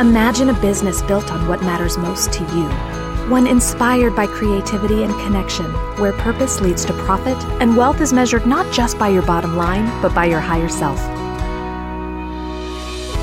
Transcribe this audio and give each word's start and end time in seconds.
Imagine 0.00 0.50
a 0.50 0.60
business 0.60 1.02
built 1.02 1.32
on 1.32 1.48
what 1.48 1.60
matters 1.62 1.98
most 1.98 2.32
to 2.32 2.44
you. 2.54 2.68
One 3.28 3.48
inspired 3.48 4.14
by 4.14 4.28
creativity 4.28 5.02
and 5.02 5.12
connection, 5.22 5.64
where 5.98 6.12
purpose 6.12 6.60
leads 6.60 6.84
to 6.84 6.92
profit 6.92 7.36
and 7.60 7.76
wealth 7.76 8.00
is 8.00 8.12
measured 8.12 8.46
not 8.46 8.72
just 8.72 8.96
by 8.96 9.08
your 9.08 9.22
bottom 9.22 9.56
line, 9.56 9.86
but 10.00 10.14
by 10.14 10.26
your 10.26 10.38
higher 10.38 10.68
self. 10.68 10.98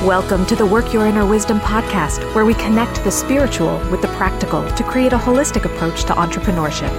Welcome 0.06 0.46
to 0.48 0.56
the 0.58 0.66
Work 0.66 0.92
Your 0.92 1.06
Inner 1.06 1.26
Wisdom 1.26 1.62
podcast, 1.62 2.36
where 2.36 2.44
we 2.44 2.54
connect 2.56 3.02
the 3.06 3.12
spiritual 3.12 3.78
with 3.90 4.02
the 4.02 4.10
practical 4.10 4.70
to 4.72 4.84
create 4.84 5.14
a 5.14 5.18
holistic 5.18 5.64
approach 5.64 6.04
to 6.04 6.14
entrepreneurship. 6.14 6.92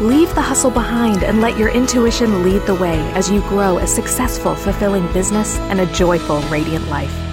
Leave 0.00 0.32
the 0.36 0.42
hustle 0.42 0.70
behind 0.70 1.24
and 1.24 1.40
let 1.40 1.58
your 1.58 1.70
intuition 1.70 2.44
lead 2.44 2.62
the 2.66 2.74
way 2.76 3.00
as 3.14 3.28
you 3.28 3.40
grow 3.48 3.78
a 3.78 3.86
successful, 3.88 4.54
fulfilling 4.54 5.12
business 5.12 5.58
and 5.70 5.80
a 5.80 5.92
joyful, 5.92 6.40
radiant 6.42 6.86
life. 6.86 7.23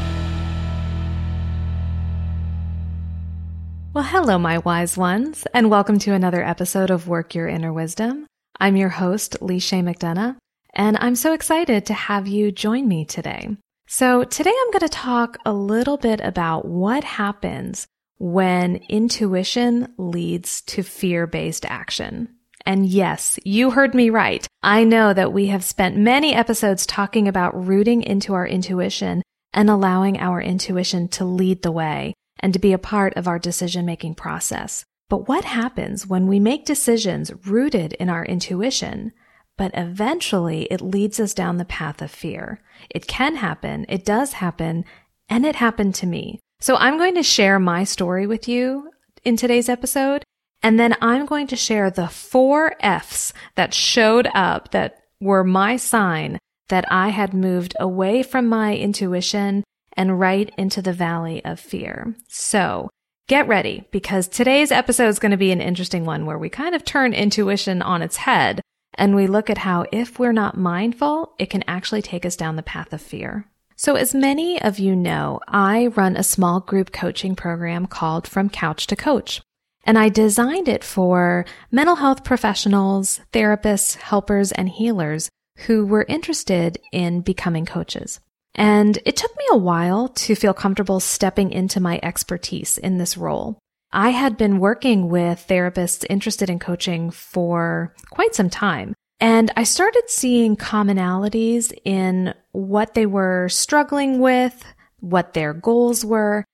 Hello, 4.24 4.38
my 4.38 4.60
wise 4.60 4.96
ones, 4.96 5.48
and 5.52 5.72
welcome 5.72 5.98
to 5.98 6.14
another 6.14 6.44
episode 6.44 6.92
of 6.92 7.08
Work 7.08 7.34
Your 7.34 7.48
Inner 7.48 7.74
Wisdom. 7.74 8.28
I'm 8.60 8.76
your 8.76 8.90
host, 8.90 9.42
Lee 9.42 9.60
Chaix 9.60 9.84
McDonough, 9.84 10.38
and 10.76 10.96
I'm 11.02 11.16
so 11.16 11.34
excited 11.34 11.88
to 11.88 11.96
have 11.96 12.28
you 12.28 12.52
join 12.52 12.88
me 12.88 13.04
today. 13.04 13.58
So 13.88 14.24
today 14.24 14.54
I'm 14.56 14.70
going 14.70 14.88
to 14.88 14.90
talk 14.90 15.38
a 15.44 15.52
little 15.52 15.98
bit 15.98 16.22
about 16.22 16.66
what 16.66 17.04
happens 17.04 17.88
when 18.20 18.76
intuition 18.90 19.92
leads 19.98 20.62
to 20.68 20.84
fear-based 20.84 21.66
action. 21.66 22.30
And 22.64 22.86
yes, 22.86 23.40
you 23.44 23.72
heard 23.72 23.96
me 23.96 24.12
right. 24.12 24.46
I 24.62 24.84
know 24.84 25.16
that 25.16 25.34
we 25.34 25.48
have 25.48 25.64
spent 25.64 25.98
many 25.98 26.36
episodes 26.36 26.86
talking 26.86 27.28
about 27.28 27.66
rooting 27.66 28.04
into 28.04 28.36
our 28.36 28.46
intuition 28.46 29.24
and 29.52 29.68
allowing 29.68 30.20
our 30.20 30.40
intuition 30.40 31.08
to 31.08 31.26
lead 31.26 31.64
the 31.64 31.72
way 31.72 32.14
and 32.42 32.54
to 32.54 32.60
be 32.60 32.74
a 32.74 32.78
part 32.78 33.16
of 33.16 33.28
our 33.28 33.40
decision 33.40 33.86
making 33.86 34.16
process. 34.16 34.84
But 35.10 35.28
what 35.28 35.44
happens 35.44 36.08
when 36.08 36.28
we 36.28 36.40
make 36.40 36.66
decisions 36.66 37.32
rooted 37.46 37.94
in 37.94 38.10
our 38.10 38.26
intuition, 38.26 39.12
but 39.58 39.72
eventually 39.74 40.64
it 40.72 40.82
leads 40.82 41.20
us 41.20 41.34
down 41.34 41.58
the 41.58 41.66
path 41.66 42.02
of 42.02 42.12
fear? 42.12 42.62
It 42.90 43.08
can 43.08 43.36
happen. 43.36 43.86
It 43.90 44.06
does 44.06 44.34
happen. 44.34 44.86
And 45.30 45.46
it 45.46 45.58
happened 45.58 45.96
to 45.96 46.08
me. 46.08 46.40
So 46.60 46.76
I'm 46.76 46.98
going 46.98 47.16
to 47.16 47.24
share 47.24 47.60
my 47.60 47.84
story 47.84 48.28
with 48.28 48.48
you 48.48 48.92
in 49.24 49.36
today's 49.36 49.70
episode. 49.70 50.24
And 50.64 50.80
then 50.80 50.96
I'm 51.02 51.26
going 51.26 51.48
to 51.48 51.56
share 51.56 51.90
the 51.90 52.08
four 52.08 52.76
F's 52.80 53.34
that 53.56 53.74
showed 53.74 54.28
up 54.34 54.72
that 54.72 55.02
were 55.20 55.44
my 55.44 55.76
sign 55.76 56.38
that 56.70 56.86
I 56.90 57.10
had 57.10 57.34
moved 57.34 57.76
away 57.80 58.24
from 58.24 58.48
my 58.48 58.76
intuition 58.76 59.64
and 59.94 60.20
right 60.20 60.52
into 60.58 60.82
the 60.82 60.94
valley 60.94 61.44
of 61.46 61.60
fear. 61.60 62.16
So 62.28 62.90
get 63.28 63.48
ready 63.48 63.88
because 63.92 64.28
today's 64.28 64.72
episode 64.72 65.08
is 65.08 65.20
going 65.20 65.32
to 65.32 65.38
be 65.38 65.52
an 65.52 65.62
interesting 65.62 66.06
one 66.06 66.26
where 66.26 66.38
we 66.38 66.50
kind 66.50 66.76
of 66.76 66.84
turn 66.84 67.14
intuition 67.14 67.82
on 67.82 68.02
its 68.02 68.18
head 68.18 68.62
and 68.96 69.16
we 69.16 69.28
look 69.28 69.50
at 69.50 69.60
how 69.60 69.86
if 69.92 70.20
we're 70.20 70.34
not 70.34 70.58
mindful, 70.58 71.34
it 71.40 71.50
can 71.50 71.64
actually 71.68 72.02
take 72.02 72.26
us 72.26 72.36
down 72.36 72.56
the 72.56 72.64
path 72.64 72.92
of 72.94 73.02
fear. 73.02 73.46
So 73.76 73.96
as 73.96 74.14
many 74.14 74.62
of 74.62 74.80
you 74.80 74.96
know, 74.96 75.40
I 75.48 75.88
run 75.88 76.16
a 76.16 76.24
small 76.24 76.60
group 76.60 76.92
coaching 76.92 77.36
program 77.36 77.88
called 77.88 78.28
From 78.28 78.50
Couch 78.50 78.86
to 78.88 78.96
Coach. 78.96 79.42
And 79.84 79.98
I 79.98 80.10
designed 80.10 80.68
it 80.68 80.84
for 80.84 81.46
mental 81.72 81.96
health 81.96 82.24
professionals, 82.24 83.22
therapists, 83.34 83.96
helpers, 83.96 84.52
and 84.52 84.70
healers 84.70 85.30
who 85.66 85.86
were 85.86 86.06
interested 86.08 86.78
in 86.92 87.22
becoming 87.22 87.66
coaches. 87.66 88.20
And 88.56 89.00
it 89.06 89.16
took 89.16 89.36
me 89.38 89.46
a 89.52 89.58
while 89.58 90.10
to 90.10 90.36
feel 90.36 90.54
comfortable 90.54 91.00
stepping 91.00 91.52
into 91.52 91.80
my 91.80 92.00
expertise 92.04 92.78
in 92.78 92.98
this 92.98 93.18
role. 93.18 93.60
I 93.94 94.10
had 94.10 94.38
been 94.38 94.60
working 94.60 95.10
with 95.10 95.46
therapists 95.48 96.06
interested 96.10 96.50
in 96.50 96.60
coaching 96.60 97.12
for 97.12 97.94
quite 98.10 98.36
some 98.36 98.50
time. 98.50 98.94
And 99.20 99.52
I 99.56 99.64
started 99.64 100.04
seeing 100.08 100.56
commonalities 100.56 101.72
in 101.86 102.34
what 102.52 102.94
they 102.94 103.06
were 103.06 103.50
struggling 103.50 104.20
with, 104.20 104.66
what 105.00 105.34
their 105.34 105.54
goals 105.54 106.04
were. 106.04 106.46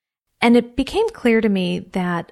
And 0.41 0.57
it 0.57 0.75
became 0.75 1.09
clear 1.11 1.41
to 1.41 1.49
me 1.49 1.79
that 1.93 2.31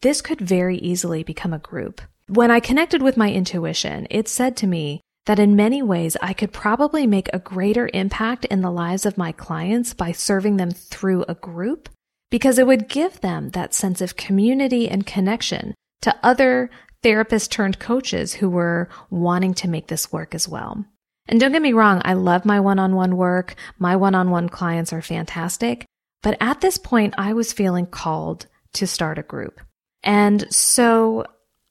this 0.00 0.22
could 0.22 0.40
very 0.40 0.78
easily 0.78 1.22
become 1.22 1.52
a 1.52 1.58
group. 1.58 2.00
When 2.28 2.50
I 2.50 2.60
connected 2.60 3.02
with 3.02 3.16
my 3.16 3.30
intuition, 3.30 4.06
it 4.10 4.28
said 4.28 4.56
to 4.58 4.66
me, 4.66 5.02
that 5.26 5.38
in 5.38 5.56
many 5.56 5.82
ways 5.82 6.16
I 6.20 6.32
could 6.32 6.52
probably 6.52 7.06
make 7.06 7.28
a 7.32 7.38
greater 7.38 7.88
impact 7.94 8.44
in 8.46 8.60
the 8.60 8.70
lives 8.70 9.06
of 9.06 9.18
my 9.18 9.32
clients 9.32 9.94
by 9.94 10.12
serving 10.12 10.56
them 10.56 10.70
through 10.70 11.24
a 11.28 11.34
group 11.34 11.88
because 12.30 12.58
it 12.58 12.66
would 12.66 12.88
give 12.88 13.20
them 13.20 13.50
that 13.50 13.74
sense 13.74 14.00
of 14.00 14.16
community 14.16 14.88
and 14.88 15.06
connection 15.06 15.74
to 16.02 16.14
other 16.22 16.70
therapists 17.02 17.48
turned 17.48 17.78
coaches 17.78 18.34
who 18.34 18.48
were 18.50 18.88
wanting 19.10 19.54
to 19.54 19.68
make 19.68 19.88
this 19.88 20.12
work 20.12 20.34
as 20.34 20.48
well. 20.48 20.84
And 21.26 21.40
don't 21.40 21.52
get 21.52 21.62
me 21.62 21.72
wrong, 21.72 22.02
I 22.04 22.14
love 22.14 22.44
my 22.44 22.60
one-on-one 22.60 23.16
work. 23.16 23.54
My 23.78 23.96
one-on-one 23.96 24.50
clients 24.50 24.92
are 24.92 25.00
fantastic. 25.00 25.86
But 26.22 26.36
at 26.40 26.60
this 26.60 26.76
point, 26.76 27.14
I 27.16 27.32
was 27.32 27.52
feeling 27.52 27.86
called 27.86 28.46
to 28.74 28.86
start 28.86 29.18
a 29.18 29.22
group. 29.22 29.60
And 30.02 30.52
so 30.52 31.24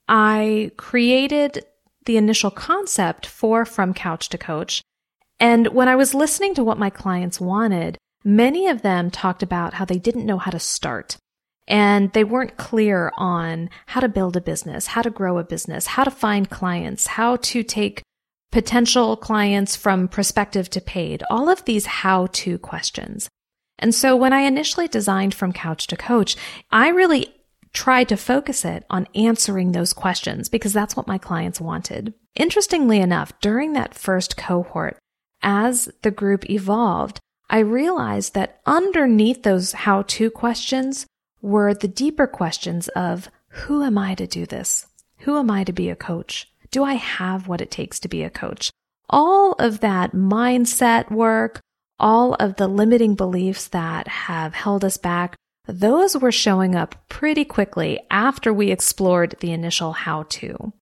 I 0.08 0.72
created 0.78 1.66
the 2.06 2.18
initial 2.18 2.52
concept 2.52 3.26
for 3.26 3.66
From 3.66 3.94
Couch 3.94 4.30
to 4.30 4.38
Coach. 4.38 4.82
And 5.40 5.68
when 5.68 5.88
I 5.88 5.96
was 5.96 6.14
listening 6.14 6.54
to 6.56 6.64
what 6.64 6.78
my 6.78 6.90
clients 6.90 7.40
wanted, 7.40 7.98
many 8.24 8.68
of 8.68 8.82
them 8.82 9.12
talked 9.12 9.44
about 9.44 9.76
how 9.76 9.86
they 9.86 10.00
didn't 10.00 10.26
know 10.26 10.38
how 10.38 10.52
to 10.52 10.60
start. 10.60 11.18
And 11.68 12.12
they 12.14 12.24
weren't 12.24 12.58
clear 12.58 13.12
on 13.18 13.70
how 13.88 14.02
to 14.02 14.10
build 14.10 14.36
a 14.36 14.42
business, 14.42 14.88
how 14.88 15.02
to 15.02 15.10
grow 15.10 15.38
a 15.38 15.44
business, 15.44 15.88
how 15.88 16.04
to 16.04 16.12
find 16.12 16.50
clients, 16.50 17.08
how 17.08 17.38
to 17.38 17.64
take 17.64 18.04
potential 18.52 19.16
clients 19.18 19.76
from 19.76 20.08
prospective 20.08 20.70
to 20.70 20.82
paid, 20.82 21.24
all 21.30 21.50
of 21.50 21.66
these 21.66 21.86
how 21.86 22.28
to 22.34 22.58
questions. 22.58 23.30
And 23.80 23.96
so 23.96 24.16
when 24.16 24.32
I 24.32 24.42
initially 24.42 24.88
designed 24.88 25.34
From 25.34 25.54
Couch 25.54 25.88
to 25.88 25.98
Coach, 25.98 26.36
I 26.72 26.90
really 26.90 27.34
tried 27.74 28.08
to 28.10 28.18
focus 28.18 28.64
it 28.64 28.86
on 28.90 29.08
answering 29.16 29.72
those 29.72 29.94
questions 29.94 30.48
because 30.48 30.74
that's 30.74 30.96
what 30.96 31.08
my 31.08 31.18
clients 31.18 31.60
wanted. 31.60 32.14
Interestingly 32.36 33.00
enough, 33.00 33.34
during 33.42 33.74
that 33.74 33.96
first 33.96 34.38
cohort, 34.38 34.98
as 35.42 35.90
the 36.04 36.12
group 36.12 36.50
evolved, 36.50 37.20
I 37.50 37.60
realized 37.60 38.34
that 38.36 38.62
underneath 38.66 39.44
those 39.44 39.74
how 39.74 40.04
to 40.04 40.32
questions 40.32 41.06
were 41.42 41.74
the 41.74 41.88
deeper 41.88 42.28
questions 42.28 42.88
of 42.90 43.30
who 43.50 43.84
am 43.84 43.98
I 43.98 44.16
to 44.16 44.26
do 44.26 44.46
this? 44.46 44.88
Who 45.20 45.38
am 45.38 45.52
I 45.52 45.64
to 45.64 45.74
be 45.74 45.90
a 45.90 45.96
coach? 45.96 46.50
Do 46.72 46.84
I 46.84 46.94
have 46.94 47.48
what 47.48 47.62
it 47.62 47.70
takes 47.70 48.00
to 48.00 48.08
be 48.08 48.24
a 48.24 48.30
coach? 48.30 48.72
All 49.10 49.54
of 49.54 49.82
that 49.82 50.14
mindset 50.14 51.12
work, 51.12 51.60
all 52.00 52.34
of 52.36 52.56
the 52.56 52.68
limiting 52.68 53.16
beliefs 53.16 53.68
that 53.68 54.08
have 54.08 54.54
held 54.54 54.84
us 54.84 54.98
back 54.98 55.36
those 55.68 56.18
were 56.18 56.32
showing 56.32 56.76
up 56.76 56.96
pretty 57.10 57.46
quickly 57.46 58.00
after 58.12 58.54
we 58.54 58.72
explored 58.72 59.36
the 59.40 59.52
initial 59.52 59.94
how 59.94 60.24
to. 60.24 60.74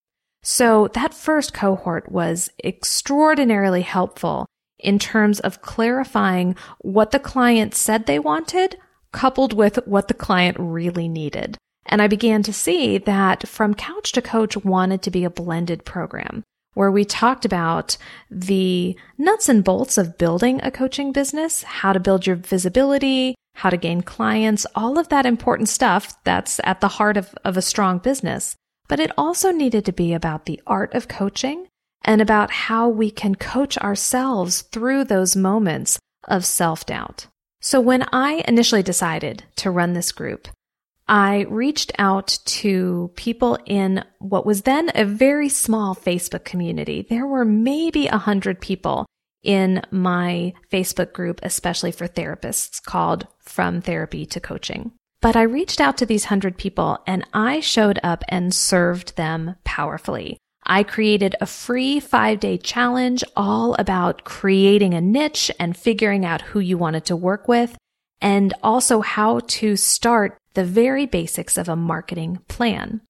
So 0.44 0.88
that 0.94 1.14
first 1.14 1.54
cohort 1.54 2.12
was 2.12 2.50
extraordinarily 2.64 3.82
helpful 3.82 4.48
in 4.80 4.98
terms 4.98 5.40
of 5.40 5.62
clarifying 5.62 6.56
what 6.80 7.12
the 7.12 7.20
client 7.20 7.76
said 7.76 8.06
they 8.06 8.20
wanted 8.20 8.78
coupled 9.12 9.54
with 9.54 9.78
what 9.86 10.08
the 10.08 10.14
client 10.14 10.58
really 10.60 11.08
needed. 11.08 11.58
And 11.86 12.02
I 12.02 12.08
began 12.08 12.44
to 12.44 12.54
see 12.54 12.98
that 13.00 13.48
From 13.48 13.74
Couch 13.74 14.12
to 14.14 14.22
Coach 14.22 14.56
wanted 14.58 15.02
to 15.04 15.12
be 15.12 15.24
a 15.24 15.30
blended 15.30 15.86
program 15.86 16.44
where 16.74 16.92
we 16.92 17.04
talked 17.04 17.44
about 17.44 17.98
the 18.30 18.96
nuts 19.18 19.50
and 19.50 19.64
bolts 19.64 19.98
of 19.98 20.18
building 20.18 20.62
a 20.64 20.72
coaching 20.72 21.12
business, 21.12 21.64
how 21.64 21.92
to 21.92 22.00
build 22.00 22.26
your 22.26 22.38
visibility, 22.38 23.36
how 23.56 23.70
to 23.70 23.78
gain 23.78 24.02
clients, 24.02 24.66
all 24.76 24.98
of 24.98 25.10
that 25.10 25.26
important 25.26 25.70
stuff 25.70 26.22
that's 26.24 26.60
at 26.64 26.82
the 26.82 26.88
heart 26.88 27.18
of, 27.18 27.34
of 27.44 27.58
a 27.58 27.62
strong 27.62 27.98
business. 28.00 28.56
But 28.88 29.00
it 29.00 29.12
also 29.18 29.52
needed 29.52 29.86
to 29.86 29.94
be 29.94 30.14
about 30.14 30.46
the 30.46 30.62
art 30.68 30.94
of 30.94 31.08
coaching 31.08 31.68
and 32.04 32.22
about 32.22 32.52
how 32.52 32.90
we 32.90 33.12
can 33.12 33.36
coach 33.36 33.78
ourselves 33.78 34.62
through 34.64 35.06
those 35.06 35.36
moments 35.36 36.00
of 36.28 36.46
self 36.46 36.86
doubt. 36.86 37.28
So 37.62 37.80
when 37.80 38.04
I 38.12 38.44
initially 38.48 38.84
decided 38.84 39.44
to 39.58 39.72
run 39.72 39.94
this 39.94 40.12
group, 40.12 40.48
I 41.08 41.46
reached 41.50 41.92
out 42.00 42.40
to 42.46 43.12
people 43.16 43.60
in 43.66 44.04
what 44.20 44.46
was 44.46 44.62
then 44.62 44.92
a 44.96 45.06
very 45.06 45.50
small 45.50 45.94
Facebook 45.94 46.44
community. 46.44 47.06
There 47.08 47.28
were 47.28 47.46
maybe 47.46 48.08
a 48.08 48.18
hundred 48.18 48.62
people 48.62 49.06
in 49.44 49.82
my 49.92 50.54
Facebook 50.72 51.14
group, 51.14 51.40
especially 51.44 51.92
for 51.92 52.08
therapists 52.08 52.82
called 52.82 53.28
From 53.52 53.82
Therapy 53.82 54.26
to 54.28 54.40
Coaching. 54.40 54.94
But 55.22 55.36
I 55.36 55.44
reached 55.44 55.80
out 55.82 55.98
to 55.98 56.06
these 56.06 56.26
hundred 56.26 56.58
people 56.58 57.00
and 57.06 57.24
I 57.34 57.60
showed 57.60 58.00
up 58.02 58.24
and 58.30 58.54
served 58.54 59.18
them 59.18 59.56
powerfully. 59.64 60.38
I 60.66 60.84
created 60.84 61.36
a 61.42 61.46
free 61.46 62.00
five 62.00 62.40
day 62.40 62.58
challenge 62.58 63.24
all 63.36 63.76
about 63.76 64.24
creating 64.24 64.94
a 64.94 65.02
niche 65.02 65.52
and 65.60 65.76
figuring 65.76 66.26
out 66.26 66.42
who 66.42 66.60
you 66.60 66.78
wanted 66.78 67.06
to 67.06 67.16
work 67.16 67.48
with. 67.48 67.78
and 68.24 68.54
also 68.62 69.02
how 69.02 69.40
to 69.48 69.76
start 69.76 70.38
the 70.54 70.64
very 70.64 71.08
basics 71.08 71.58
of 71.58 71.68
a 71.68 71.76
marketing 71.76 72.40
plan. 72.48 73.02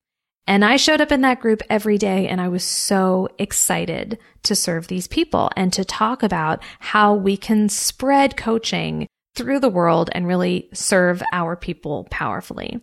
And 0.48 0.64
I 0.64 0.78
showed 0.78 1.02
up 1.02 1.12
in 1.12 1.22
that 1.22 1.42
group 1.42 1.62
every 1.70 1.98
day 1.98 2.28
and 2.30 2.40
I 2.40 2.48
was 2.48 2.64
so 2.64 3.28
excited 3.38 4.18
to 4.44 4.56
serve 4.56 4.88
these 4.88 5.08
people 5.08 5.50
and 5.58 5.72
to 5.74 5.84
talk 5.86 6.24
about 6.24 6.64
how 6.80 7.14
we 7.14 7.36
can 7.38 7.68
spread 7.70 8.38
coaching 8.38 9.06
through 9.42 9.60
the 9.60 9.70
world 9.70 10.10
and 10.12 10.28
really 10.28 10.70
serve 10.72 11.24
our 11.34 11.56
people 11.56 12.08
powerfully. 12.12 12.80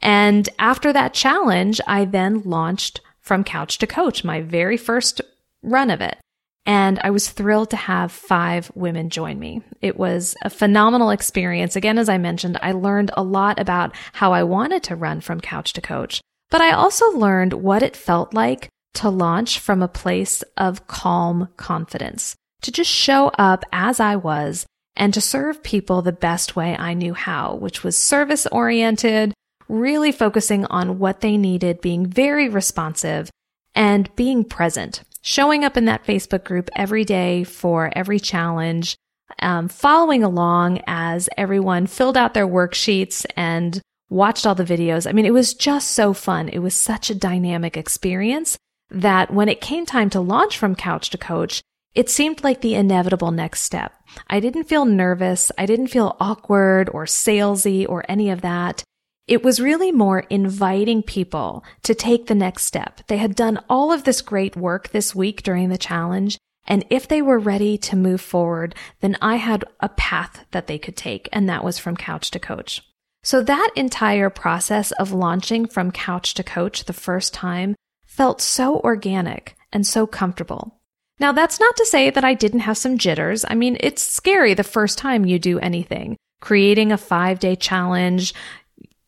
And 0.00 0.48
after 0.58 0.92
that 0.92 1.14
challenge, 1.14 1.80
I 1.86 2.04
then 2.04 2.42
launched 2.44 3.00
from 3.20 3.42
couch 3.42 3.78
to 3.78 3.88
coach, 3.88 4.22
my 4.22 4.40
very 4.40 4.76
first 4.76 5.20
run 5.62 5.90
of 5.90 6.00
it. 6.00 6.16
And 6.64 7.00
I 7.02 7.10
was 7.10 7.28
thrilled 7.28 7.70
to 7.70 7.76
have 7.76 8.12
five 8.12 8.70
women 8.76 9.10
join 9.10 9.40
me. 9.40 9.62
It 9.80 9.96
was 9.96 10.36
a 10.42 10.50
phenomenal 10.50 11.10
experience. 11.10 11.74
Again, 11.74 11.98
as 11.98 12.08
I 12.08 12.18
mentioned, 12.18 12.56
I 12.62 12.70
learned 12.70 13.10
a 13.16 13.22
lot 13.24 13.58
about 13.58 13.94
how 14.12 14.32
I 14.32 14.44
wanted 14.44 14.84
to 14.84 14.96
run 14.96 15.20
from 15.20 15.40
couch 15.40 15.72
to 15.72 15.80
coach, 15.80 16.20
but 16.50 16.60
I 16.60 16.70
also 16.70 17.10
learned 17.10 17.52
what 17.52 17.82
it 17.82 17.96
felt 17.96 18.32
like 18.32 18.68
to 18.94 19.10
launch 19.10 19.58
from 19.58 19.82
a 19.82 19.88
place 19.88 20.42
of 20.56 20.86
calm 20.86 21.48
confidence, 21.56 22.36
to 22.62 22.70
just 22.70 22.90
show 22.90 23.28
up 23.38 23.64
as 23.72 23.98
I 23.98 24.14
was 24.14 24.66
and 24.96 25.12
to 25.14 25.20
serve 25.20 25.62
people 25.62 26.02
the 26.02 26.12
best 26.12 26.56
way 26.56 26.76
I 26.76 26.94
knew 26.94 27.14
how, 27.14 27.54
which 27.54 27.84
was 27.84 27.96
service 27.96 28.46
oriented, 28.46 29.34
really 29.68 30.12
focusing 30.12 30.64
on 30.66 30.98
what 30.98 31.20
they 31.20 31.36
needed, 31.36 31.80
being 31.80 32.06
very 32.06 32.48
responsive 32.48 33.30
and 33.74 34.14
being 34.16 34.44
present 34.44 35.02
showing 35.26 35.64
up 35.64 35.76
in 35.76 35.86
that 35.86 36.04
Facebook 36.04 36.44
group 36.44 36.70
every 36.76 37.04
day 37.04 37.42
for 37.42 37.90
every 37.96 38.20
challenge, 38.20 38.96
um, 39.40 39.66
following 39.66 40.22
along 40.22 40.80
as 40.86 41.28
everyone 41.36 41.88
filled 41.88 42.16
out 42.16 42.32
their 42.32 42.46
worksheets 42.46 43.26
and 43.36 43.82
watched 44.08 44.46
all 44.46 44.54
the 44.54 44.64
videos. 44.64 45.04
I 45.04 45.10
mean, 45.10 45.26
it 45.26 45.32
was 45.32 45.52
just 45.52 45.90
so 45.90 46.12
fun. 46.12 46.48
It 46.48 46.60
was 46.60 46.74
such 46.74 47.10
a 47.10 47.14
dynamic 47.14 47.76
experience 47.76 48.56
that 48.88 49.34
when 49.34 49.48
it 49.48 49.60
came 49.60 49.84
time 49.84 50.10
to 50.10 50.20
launch 50.20 50.56
from 50.56 50.76
couch 50.76 51.10
to 51.10 51.18
coach, 51.18 51.60
it 51.96 52.10
seemed 52.10 52.44
like 52.44 52.60
the 52.60 52.74
inevitable 52.74 53.30
next 53.30 53.62
step. 53.62 53.94
I 54.28 54.38
didn't 54.38 54.64
feel 54.64 54.84
nervous. 54.84 55.50
I 55.56 55.64
didn't 55.64 55.86
feel 55.86 56.14
awkward 56.20 56.90
or 56.90 57.06
salesy 57.06 57.88
or 57.88 58.04
any 58.06 58.28
of 58.28 58.42
that. 58.42 58.84
It 59.26 59.42
was 59.42 59.60
really 59.60 59.90
more 59.90 60.20
inviting 60.28 61.02
people 61.02 61.64
to 61.84 61.94
take 61.94 62.26
the 62.26 62.34
next 62.34 62.64
step. 62.64 63.00
They 63.08 63.16
had 63.16 63.34
done 63.34 63.64
all 63.70 63.92
of 63.92 64.04
this 64.04 64.20
great 64.20 64.54
work 64.56 64.90
this 64.90 65.14
week 65.14 65.42
during 65.42 65.70
the 65.70 65.78
challenge. 65.78 66.36
And 66.66 66.84
if 66.90 67.08
they 67.08 67.22
were 67.22 67.38
ready 67.38 67.78
to 67.78 67.96
move 67.96 68.20
forward, 68.20 68.74
then 69.00 69.16
I 69.22 69.36
had 69.36 69.64
a 69.80 69.88
path 69.88 70.44
that 70.50 70.66
they 70.66 70.78
could 70.78 70.96
take. 70.98 71.30
And 71.32 71.48
that 71.48 71.64
was 71.64 71.78
from 71.78 71.96
couch 71.96 72.30
to 72.32 72.38
coach. 72.38 72.82
So 73.22 73.42
that 73.42 73.70
entire 73.74 74.28
process 74.28 74.92
of 74.92 75.12
launching 75.12 75.66
from 75.66 75.90
couch 75.92 76.34
to 76.34 76.44
coach 76.44 76.84
the 76.84 76.92
first 76.92 77.32
time 77.32 77.74
felt 78.04 78.42
so 78.42 78.80
organic 78.80 79.56
and 79.72 79.86
so 79.86 80.06
comfortable. 80.06 80.75
Now 81.18 81.32
that's 81.32 81.58
not 81.58 81.76
to 81.76 81.86
say 81.86 82.10
that 82.10 82.24
I 82.24 82.34
didn't 82.34 82.60
have 82.60 82.76
some 82.76 82.98
jitters. 82.98 83.44
I 83.48 83.54
mean, 83.54 83.76
it's 83.80 84.02
scary 84.02 84.54
the 84.54 84.64
first 84.64 84.98
time 84.98 85.24
you 85.24 85.38
do 85.38 85.58
anything. 85.58 86.16
Creating 86.40 86.92
a 86.92 86.98
five 86.98 87.38
day 87.38 87.56
challenge, 87.56 88.34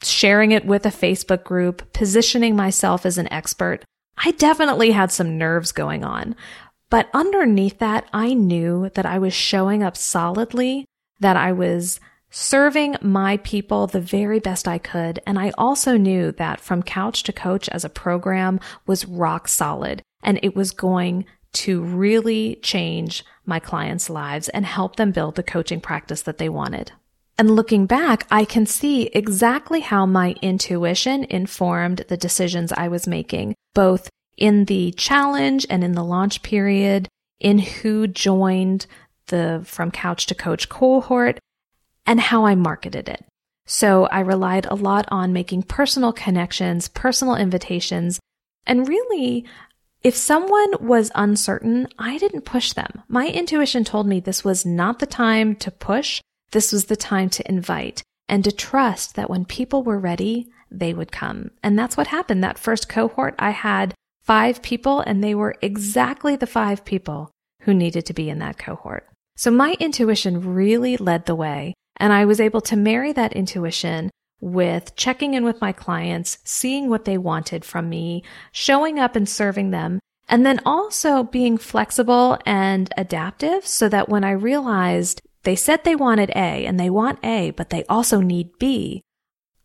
sharing 0.03 0.53
it 0.53 0.65
with 0.65 0.87
a 0.87 0.91
Facebook 0.91 1.45
group, 1.45 1.93
positioning 1.93 2.57
myself 2.57 3.05
as 3.05 3.19
an 3.19 3.31
expert, 3.33 3.85
I 4.17 4.33
definitely 4.33 4.93
had 4.93 5.13
some 5.13 5.39
nerves 5.39 5.73
going 5.73 6.05
on. 6.05 6.35
But 6.91 7.11
underneath 7.13 7.79
that, 7.81 8.09
I 8.13 8.33
knew 8.33 8.91
that 8.95 9.05
I 9.05 9.19
was 9.19 9.35
showing 9.35 9.83
up 9.83 9.97
solidly, 9.97 10.87
that 11.21 11.37
I 11.37 11.53
was 11.53 12.01
serving 12.31 12.97
my 13.01 13.39
people 13.39 13.87
the 13.87 14.01
very 14.01 14.39
best 14.39 14.67
I 14.67 14.79
could. 14.79 15.21
And 15.27 15.39
I 15.39 15.53
also 15.59 15.97
knew 15.97 16.33
that 16.33 16.61
from 16.61 16.83
couch 16.83 17.23
to 17.25 17.33
coach 17.33 17.69
as 17.69 17.85
a 17.85 17.91
program 17.91 18.61
was 18.87 19.07
rock 19.07 19.49
solid 19.49 20.03
and 20.23 20.39
it 20.43 20.57
was 20.57 20.73
going 20.73 21.25
to 21.53 21.81
really 21.81 22.57
change 22.63 23.25
my 23.47 23.59
clients' 23.59 24.11
lives 24.11 24.49
and 24.51 24.67
help 24.67 24.97
them 24.97 25.13
build 25.13 25.35
the 25.35 25.43
coaching 25.43 25.81
practice 25.81 26.23
that 26.23 26.39
they 26.39 26.49
wanted. 26.49 26.93
And 27.39 27.55
looking 27.55 27.87
back, 27.87 28.27
I 28.31 28.45
can 28.45 28.67
see 28.67 29.05
exactly 29.07 29.81
how 29.81 30.07
my 30.07 30.35
intuition 30.43 31.25
informed 31.25 32.05
the 32.09 32.17
decisions 32.17 32.73
I 32.73 32.89
was 32.89 33.07
making, 33.07 33.55
both 33.75 34.11
in 34.37 34.65
the 34.65 34.93
challenge 34.93 35.65
and 35.71 35.85
in 35.85 35.93
the 35.93 36.05
launch 36.05 36.43
period, 36.43 37.09
in 37.39 37.59
who 37.61 38.09
joined 38.09 38.87
the 39.29 39.63
from 39.65 39.91
couch 39.91 40.27
to 40.27 40.35
coach 40.35 40.69
cohort, 40.69 41.39
and 42.07 42.21
how 42.21 42.45
I 42.45 42.55
marketed 42.55 43.09
it. 43.09 43.25
So 43.67 44.07
I 44.07 44.21
relied 44.21 44.67
a 44.67 44.75
lot 44.75 45.07
on 45.11 45.33
making 45.33 45.65
personal 45.65 46.13
connections, 46.13 46.89
personal 46.89 47.37
invitations, 47.37 48.19
and 48.67 48.89
really, 48.89 49.45
if 50.09 50.17
someone 50.17 50.73
was 50.81 51.13
uncertain, 51.15 51.87
I 51.99 52.17
didn't 52.17 52.47
push 52.47 52.73
them. 52.73 53.03
My 53.09 53.27
intuition 53.27 53.85
told 53.85 54.07
me 54.07 54.21
this 54.21 54.43
was 54.43 54.65
not 54.65 55.01
the 55.01 55.07
time 55.07 55.55
to 55.57 55.71
push. 55.71 56.23
This 56.53 56.73
was 56.73 56.87
the 56.87 56.97
time 56.97 57.29
to 57.29 57.47
invite 57.47 58.03
and 58.27 58.43
to 58.43 58.51
trust 58.51 59.17
that 59.17 59.29
when 59.29 59.45
people 59.45 59.83
were 59.83 59.99
ready, 59.99 60.49
they 60.71 60.95
would 60.95 61.13
come. 61.13 61.51
And 61.63 61.79
that's 61.79 61.95
what 61.95 62.07
happened. 62.07 62.43
That 62.43 62.59
first 62.59 62.89
cohort, 62.89 63.35
I 63.39 63.51
had 63.51 63.93
five 64.23 64.63
people 64.63 65.01
and 65.01 65.23
they 65.23 65.35
were 65.35 65.57
exactly 65.61 66.37
the 66.37 66.47
five 66.47 66.87
people 66.87 67.31
who 67.65 67.75
needed 67.75 68.07
to 68.07 68.15
be 68.15 68.31
in 68.31 68.39
that 68.39 68.57
cohort. 68.57 69.07
So 69.37 69.51
my 69.51 69.77
intuition 69.79 70.55
really 70.55 70.97
led 70.97 71.27
the 71.27 71.35
way 71.35 71.75
and 71.99 72.15
I 72.15 72.25
was 72.25 72.41
able 72.41 72.63
to 72.63 72.77
marry 72.77 73.13
that 73.13 73.35
intuition 73.35 74.11
with 74.41 74.95
checking 74.97 75.35
in 75.35 75.45
with 75.45 75.61
my 75.61 75.73
clients, 75.73 76.39
seeing 76.45 76.89
what 76.89 77.05
they 77.05 77.19
wanted 77.19 77.65
from 77.65 77.89
me, 77.89 78.23
showing 78.53 78.99
up 78.99 79.17
and 79.17 79.29
serving 79.29 79.71
them, 79.71 80.01
and 80.29 80.45
then 80.45 80.61
also 80.65 81.23
being 81.23 81.57
flexible 81.59 82.39
and 82.45 82.93
adaptive 82.97 83.67
so 83.67 83.89
that 83.89 84.09
when 84.09 84.25
I 84.25 84.33
realized 84.33 85.23
they 85.45 85.57
said 85.57 85.85
they 85.85 85.97
wanted 85.97 86.31
A 86.31 86.67
and 86.67 86.79
they 86.79 86.91
want 86.91 87.25
A, 87.25 87.51
but 87.53 87.71
they 87.71 87.85
also 87.85 88.21
need 88.21 88.59
B. 88.59 89.03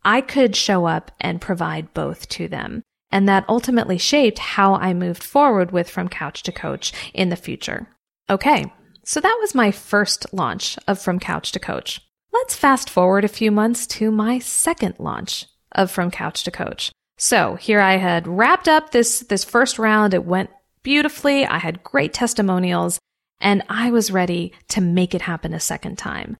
I 0.04 0.20
could 0.20 0.56
show 0.56 0.86
up 0.86 1.10
and 1.20 1.40
provide 1.40 1.94
both 1.94 2.28
to 2.30 2.48
them. 2.48 2.82
And 3.10 3.28
that 3.28 3.44
ultimately 3.48 3.98
shaped 3.98 4.38
how 4.38 4.74
I 4.74 4.92
moved 4.92 5.22
forward 5.22 5.70
with 5.70 5.88
From 5.88 6.08
Couch 6.08 6.42
to 6.44 6.52
Coach 6.52 6.92
in 7.12 7.28
the 7.28 7.36
future. 7.36 7.88
Okay. 8.28 8.72
So 9.04 9.20
that 9.20 9.38
was 9.40 9.54
my 9.54 9.70
first 9.70 10.26
launch 10.32 10.78
of 10.88 10.98
From 10.98 11.20
Couch 11.20 11.52
to 11.52 11.60
Coach. 11.60 12.00
Let's 12.34 12.56
fast 12.56 12.90
forward 12.90 13.24
a 13.24 13.28
few 13.28 13.52
months 13.52 13.86
to 13.86 14.10
my 14.10 14.40
second 14.40 14.96
launch 14.98 15.46
of 15.70 15.88
From 15.88 16.10
Couch 16.10 16.42
to 16.42 16.50
Coach. 16.50 16.90
So 17.16 17.54
here 17.54 17.78
I 17.78 17.98
had 17.98 18.26
wrapped 18.26 18.66
up 18.66 18.90
this, 18.90 19.20
this 19.20 19.44
first 19.44 19.78
round. 19.78 20.14
It 20.14 20.24
went 20.24 20.50
beautifully. 20.82 21.46
I 21.46 21.58
had 21.58 21.84
great 21.84 22.12
testimonials 22.12 22.98
and 23.40 23.62
I 23.68 23.92
was 23.92 24.10
ready 24.10 24.52
to 24.70 24.80
make 24.80 25.14
it 25.14 25.22
happen 25.22 25.54
a 25.54 25.60
second 25.60 25.96
time. 25.96 26.36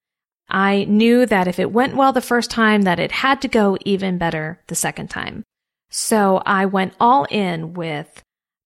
I 0.49 0.83
knew 0.83 1.25
that 1.27 1.47
if 1.47 1.59
it 1.59 1.71
went 1.71 1.95
well 1.95 2.11
the 2.11 2.19
first 2.19 2.51
time, 2.51 2.81
that 2.81 2.99
it 2.99 3.13
had 3.13 3.41
to 3.43 3.47
go 3.47 3.77
even 3.85 4.17
better 4.17 4.61
the 4.67 4.75
second 4.75 5.09
time. 5.09 5.43
So 5.89 6.43
I 6.45 6.65
went 6.65 6.93
all 6.99 7.23
in 7.31 7.73
with 7.73 8.21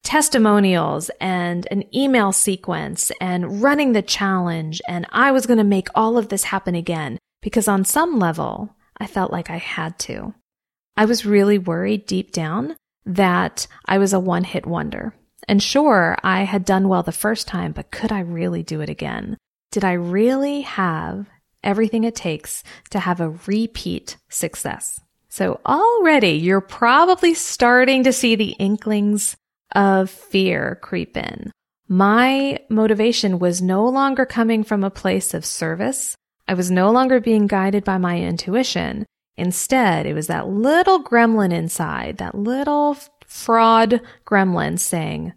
testimonials 0.09 1.11
and 1.21 1.67
an 1.69 1.83
email 1.95 2.31
sequence 2.31 3.11
and 3.21 3.61
running 3.61 3.93
the 3.93 4.01
challenge. 4.01 4.81
And 4.87 5.05
I 5.11 5.31
was 5.31 5.45
going 5.45 5.59
to 5.59 5.63
make 5.63 5.87
all 5.93 6.17
of 6.17 6.29
this 6.29 6.45
happen 6.45 6.73
again 6.73 7.19
because 7.43 7.67
on 7.67 7.85
some 7.85 8.17
level, 8.17 8.75
I 8.97 9.05
felt 9.05 9.31
like 9.31 9.51
I 9.51 9.57
had 9.57 9.99
to. 9.99 10.33
I 10.97 11.05
was 11.05 11.27
really 11.27 11.59
worried 11.59 12.07
deep 12.07 12.31
down 12.31 12.75
that 13.05 13.67
I 13.85 13.99
was 13.99 14.11
a 14.11 14.19
one 14.19 14.43
hit 14.45 14.65
wonder. 14.65 15.13
And 15.47 15.61
sure, 15.61 16.17
I 16.23 16.41
had 16.41 16.65
done 16.65 16.87
well 16.87 17.03
the 17.03 17.11
first 17.11 17.47
time, 17.47 17.71
but 17.71 17.91
could 17.91 18.11
I 18.11 18.21
really 18.21 18.63
do 18.63 18.81
it 18.81 18.89
again? 18.89 19.37
Did 19.71 19.83
I 19.83 19.93
really 19.93 20.61
have 20.61 21.27
everything 21.63 22.03
it 22.03 22.15
takes 22.15 22.63
to 22.89 22.99
have 22.99 23.21
a 23.21 23.37
repeat 23.45 24.17
success? 24.27 24.99
So 25.27 25.59
already 25.67 26.31
you're 26.31 26.61
probably 26.61 27.35
starting 27.35 28.05
to 28.05 28.11
see 28.11 28.35
the 28.35 28.53
inklings 28.53 29.37
of 29.75 30.09
fear 30.09 30.79
creep 30.81 31.17
in. 31.17 31.51
My 31.87 32.59
motivation 32.69 33.39
was 33.39 33.61
no 33.61 33.85
longer 33.87 34.25
coming 34.25 34.63
from 34.63 34.83
a 34.83 34.91
place 34.91 35.33
of 35.33 35.45
service. 35.45 36.15
I 36.47 36.53
was 36.53 36.69
no 36.69 36.91
longer 36.91 37.19
being 37.19 37.47
guided 37.47 37.83
by 37.83 37.97
my 37.97 38.19
intuition. 38.19 39.05
Instead, 39.37 40.05
it 40.05 40.13
was 40.13 40.27
that 40.27 40.47
little 40.47 41.03
gremlin 41.03 41.51
inside, 41.51 42.17
that 42.17 42.35
little 42.35 42.97
fraud 43.25 44.01
gremlin 44.25 44.77
saying, 44.77 45.33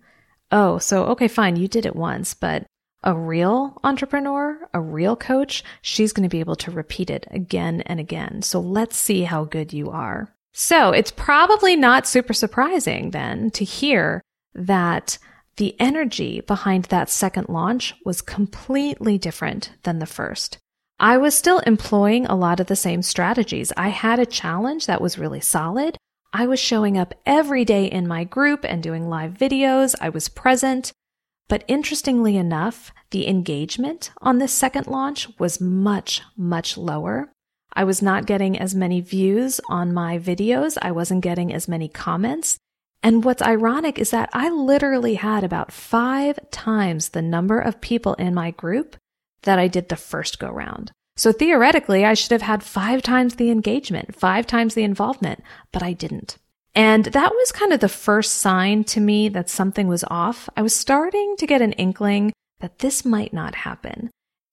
Oh, 0.50 0.78
so 0.78 1.04
okay, 1.06 1.28
fine, 1.28 1.56
you 1.56 1.68
did 1.68 1.86
it 1.86 1.96
once, 1.96 2.34
but 2.34 2.66
a 3.02 3.14
real 3.14 3.78
entrepreneur, 3.82 4.58
a 4.74 4.80
real 4.80 5.16
coach, 5.16 5.64
she's 5.80 6.12
going 6.12 6.28
to 6.28 6.32
be 6.32 6.40
able 6.40 6.56
to 6.56 6.70
repeat 6.70 7.10
it 7.10 7.26
again 7.30 7.80
and 7.82 7.98
again. 7.98 8.42
So 8.42 8.60
let's 8.60 8.96
see 8.96 9.22
how 9.22 9.44
good 9.44 9.72
you 9.72 9.90
are. 9.90 10.34
So 10.52 10.90
it's 10.90 11.10
probably 11.10 11.76
not 11.76 12.06
super 12.06 12.34
surprising 12.34 13.10
then 13.10 13.50
to 13.52 13.64
hear 13.64 14.20
that 14.54 15.18
the 15.56 15.74
energy 15.78 16.40
behind 16.40 16.84
that 16.84 17.10
second 17.10 17.48
launch 17.48 17.94
was 18.04 18.22
completely 18.22 19.18
different 19.18 19.72
than 19.82 19.98
the 19.98 20.06
first. 20.06 20.58
I 20.98 21.18
was 21.18 21.36
still 21.36 21.58
employing 21.60 22.26
a 22.26 22.36
lot 22.36 22.60
of 22.60 22.66
the 22.66 22.76
same 22.76 23.02
strategies. 23.02 23.72
I 23.76 23.88
had 23.88 24.18
a 24.18 24.26
challenge 24.26 24.86
that 24.86 25.00
was 25.00 25.18
really 25.18 25.40
solid. 25.40 25.96
I 26.32 26.46
was 26.46 26.60
showing 26.60 26.96
up 26.96 27.14
every 27.26 27.64
day 27.64 27.86
in 27.86 28.06
my 28.06 28.24
group 28.24 28.64
and 28.64 28.82
doing 28.82 29.08
live 29.08 29.34
videos. 29.34 29.94
I 30.00 30.10
was 30.10 30.28
present. 30.28 30.92
But 31.48 31.64
interestingly 31.66 32.36
enough, 32.36 32.92
the 33.10 33.26
engagement 33.26 34.12
on 34.22 34.38
this 34.38 34.54
second 34.54 34.86
launch 34.86 35.28
was 35.38 35.60
much, 35.60 36.22
much 36.36 36.78
lower. 36.78 37.32
I 37.74 37.84
was 37.84 38.02
not 38.02 38.26
getting 38.26 38.58
as 38.58 38.74
many 38.74 39.00
views 39.00 39.60
on 39.68 39.92
my 39.92 40.18
videos. 40.18 40.76
I 40.80 40.92
wasn't 40.92 41.22
getting 41.22 41.52
as 41.52 41.68
many 41.68 41.88
comments. 41.88 42.58
And 43.02 43.24
what's 43.24 43.42
ironic 43.42 43.98
is 43.98 44.10
that 44.10 44.30
I 44.32 44.48
literally 44.48 45.14
had 45.14 45.42
about 45.42 45.72
five 45.72 46.38
times 46.50 47.08
the 47.08 47.22
number 47.22 47.58
of 47.58 47.80
people 47.80 48.14
in 48.14 48.34
my 48.34 48.52
group 48.52 48.96
that 49.42 49.58
I 49.58 49.68
did 49.68 49.88
the 49.88 49.96
first 49.96 50.38
go 50.38 50.48
round. 50.50 50.92
So 51.16 51.32
theoretically, 51.32 52.04
I 52.04 52.14
should 52.14 52.30
have 52.30 52.42
had 52.42 52.62
five 52.62 53.02
times 53.02 53.34
the 53.34 53.50
engagement, 53.50 54.14
five 54.14 54.46
times 54.46 54.74
the 54.74 54.84
involvement, 54.84 55.42
but 55.72 55.82
I 55.82 55.92
didn't. 55.92 56.38
And 56.74 57.06
that 57.06 57.32
was 57.32 57.52
kind 57.52 57.72
of 57.72 57.80
the 57.80 57.88
first 57.88 58.38
sign 58.38 58.84
to 58.84 59.00
me 59.00 59.28
that 59.28 59.50
something 59.50 59.88
was 59.88 60.04
off. 60.04 60.48
I 60.56 60.62
was 60.62 60.74
starting 60.74 61.34
to 61.38 61.46
get 61.46 61.60
an 61.60 61.72
inkling 61.72 62.32
that 62.60 62.78
this 62.78 63.04
might 63.04 63.34
not 63.34 63.54
happen. 63.54 64.10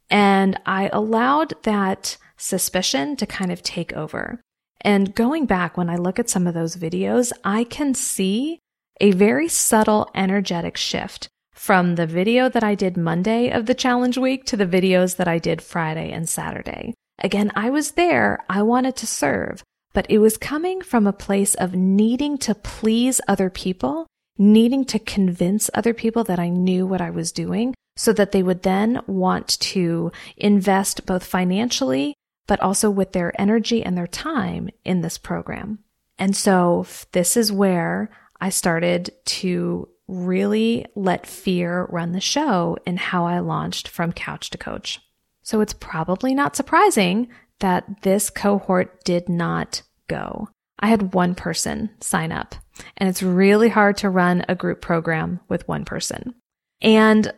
And 0.09 0.59
I 0.65 0.89
allowed 0.91 1.53
that 1.63 2.17
suspicion 2.39 3.15
to 3.17 3.25
kind 3.25 3.51
of 3.51 3.61
take 3.61 3.93
over. 3.93 4.41
And 4.81 5.13
going 5.13 5.45
back, 5.45 5.77
when 5.77 5.89
I 5.89 5.97
look 5.97 6.19
at 6.19 6.29
some 6.29 6.47
of 6.47 6.53
those 6.53 6.77
videos, 6.77 7.31
I 7.43 7.65
can 7.65 7.93
see 7.93 8.59
a 9.01 9.11
very 9.11 9.47
subtle 9.47 10.09
energetic 10.15 10.77
shift 10.77 11.27
from 11.53 11.95
the 11.95 12.07
video 12.07 12.47
that 12.47 12.63
I 12.63 12.75
did 12.75 12.95
Monday 12.95 13.49
of 13.49 13.65
the 13.65 13.73
challenge 13.73 14.17
week 14.17 14.45
to 14.45 14.57
the 14.57 14.65
videos 14.65 15.17
that 15.17 15.27
I 15.27 15.37
did 15.37 15.61
Friday 15.61 16.11
and 16.11 16.27
Saturday. 16.27 16.93
Again, 17.19 17.51
I 17.55 17.69
was 17.69 17.91
there. 17.91 18.39
I 18.49 18.61
wanted 18.61 18.95
to 18.97 19.07
serve, 19.07 19.61
but 19.93 20.05
it 20.09 20.19
was 20.19 20.37
coming 20.37 20.81
from 20.81 21.05
a 21.05 21.13
place 21.13 21.55
of 21.55 21.75
needing 21.75 22.37
to 22.39 22.55
please 22.55 23.19
other 23.27 23.49
people, 23.49 24.07
needing 24.37 24.85
to 24.85 24.99
convince 24.99 25.69
other 25.73 25.93
people 25.93 26.23
that 26.23 26.39
I 26.39 26.47
knew 26.47 26.87
what 26.87 27.01
I 27.01 27.09
was 27.09 27.33
doing 27.33 27.75
so 27.97 28.13
that 28.13 28.31
they 28.31 28.41
would 28.41 28.63
then 28.63 29.01
want 29.07 29.59
to 29.59 30.13
invest 30.37 31.05
both 31.05 31.25
financially, 31.25 32.15
but 32.49 32.59
also 32.61 32.89
with 32.89 33.11
their 33.11 33.39
energy 33.39 33.83
and 33.83 33.95
their 33.95 34.07
time 34.07 34.71
in 34.83 35.01
this 35.01 35.19
program. 35.19 35.77
And 36.17 36.35
so 36.35 36.87
this 37.11 37.37
is 37.37 37.51
where 37.51 38.09
I 38.41 38.49
started 38.49 39.11
to 39.25 39.87
really 40.07 40.87
let 40.95 41.27
fear 41.27 41.85
run 41.91 42.11
the 42.11 42.19
show 42.19 42.75
in 42.87 42.97
how 42.97 43.27
I 43.27 43.37
launched 43.37 43.87
from 43.87 44.11
couch 44.11 44.49
to 44.49 44.57
coach. 44.57 44.99
So 45.43 45.61
it's 45.61 45.73
probably 45.73 46.33
not 46.33 46.55
surprising 46.55 47.27
that 47.59 48.01
this 48.01 48.31
cohort 48.31 49.03
did 49.03 49.29
not 49.29 49.83
go. 50.07 50.49
I 50.79 50.87
had 50.87 51.13
one 51.13 51.35
person 51.35 51.91
sign 52.01 52.31
up 52.31 52.55
and 52.97 53.07
it's 53.07 53.21
really 53.21 53.69
hard 53.69 53.95
to 53.97 54.09
run 54.09 54.43
a 54.49 54.55
group 54.55 54.81
program 54.81 55.39
with 55.49 55.67
one 55.67 55.85
person. 55.85 56.33
And 56.81 57.31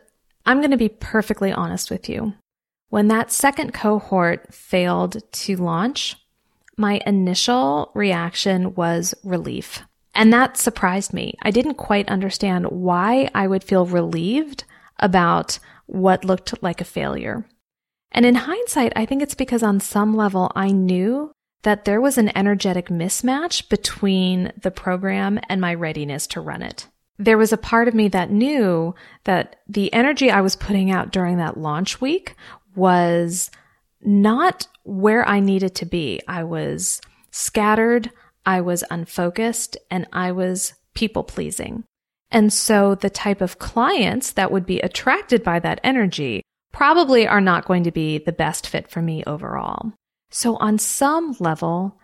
I'm 0.46 0.60
going 0.60 0.70
to 0.70 0.78
be 0.78 0.88
perfectly 0.88 1.52
honest 1.52 1.90
with 1.90 2.08
you. 2.08 2.32
When 2.92 3.08
that 3.08 3.32
second 3.32 3.72
cohort 3.72 4.52
failed 4.52 5.22
to 5.32 5.56
launch, 5.56 6.14
my 6.76 7.00
initial 7.06 7.90
reaction 7.94 8.74
was 8.74 9.14
relief. 9.24 9.80
And 10.14 10.30
that 10.34 10.58
surprised 10.58 11.14
me. 11.14 11.38
I 11.40 11.52
didn't 11.52 11.76
quite 11.76 12.10
understand 12.10 12.66
why 12.66 13.30
I 13.34 13.46
would 13.46 13.64
feel 13.64 13.86
relieved 13.86 14.64
about 14.98 15.58
what 15.86 16.26
looked 16.26 16.62
like 16.62 16.82
a 16.82 16.84
failure. 16.84 17.46
And 18.10 18.26
in 18.26 18.34
hindsight, 18.34 18.92
I 18.94 19.06
think 19.06 19.22
it's 19.22 19.34
because 19.34 19.62
on 19.62 19.80
some 19.80 20.14
level 20.14 20.52
I 20.54 20.70
knew 20.70 21.32
that 21.62 21.86
there 21.86 22.02
was 22.02 22.18
an 22.18 22.36
energetic 22.36 22.88
mismatch 22.88 23.70
between 23.70 24.52
the 24.60 24.70
program 24.70 25.40
and 25.48 25.62
my 25.62 25.72
readiness 25.72 26.26
to 26.26 26.42
run 26.42 26.60
it. 26.60 26.88
There 27.18 27.38
was 27.38 27.52
a 27.52 27.58
part 27.58 27.88
of 27.88 27.94
me 27.94 28.08
that 28.08 28.30
knew 28.30 28.94
that 29.24 29.56
the 29.68 29.92
energy 29.94 30.30
I 30.30 30.40
was 30.40 30.56
putting 30.56 30.90
out 30.90 31.10
during 31.12 31.36
that 31.38 31.56
launch 31.56 32.00
week 32.00 32.34
was 32.74 33.50
not 34.00 34.66
where 34.84 35.26
I 35.26 35.40
needed 35.40 35.74
to 35.76 35.86
be. 35.86 36.20
I 36.26 36.44
was 36.44 37.00
scattered. 37.30 38.10
I 38.44 38.60
was 38.60 38.84
unfocused 38.90 39.76
and 39.90 40.06
I 40.12 40.32
was 40.32 40.74
people 40.94 41.24
pleasing. 41.24 41.84
And 42.30 42.52
so 42.52 42.94
the 42.94 43.10
type 43.10 43.40
of 43.40 43.58
clients 43.58 44.32
that 44.32 44.50
would 44.50 44.66
be 44.66 44.80
attracted 44.80 45.42
by 45.44 45.58
that 45.60 45.80
energy 45.84 46.42
probably 46.72 47.26
are 47.26 47.40
not 47.40 47.66
going 47.66 47.84
to 47.84 47.92
be 47.92 48.18
the 48.18 48.32
best 48.32 48.66
fit 48.66 48.90
for 48.90 49.02
me 49.02 49.22
overall. 49.26 49.92
So 50.30 50.56
on 50.56 50.78
some 50.78 51.36
level, 51.38 51.98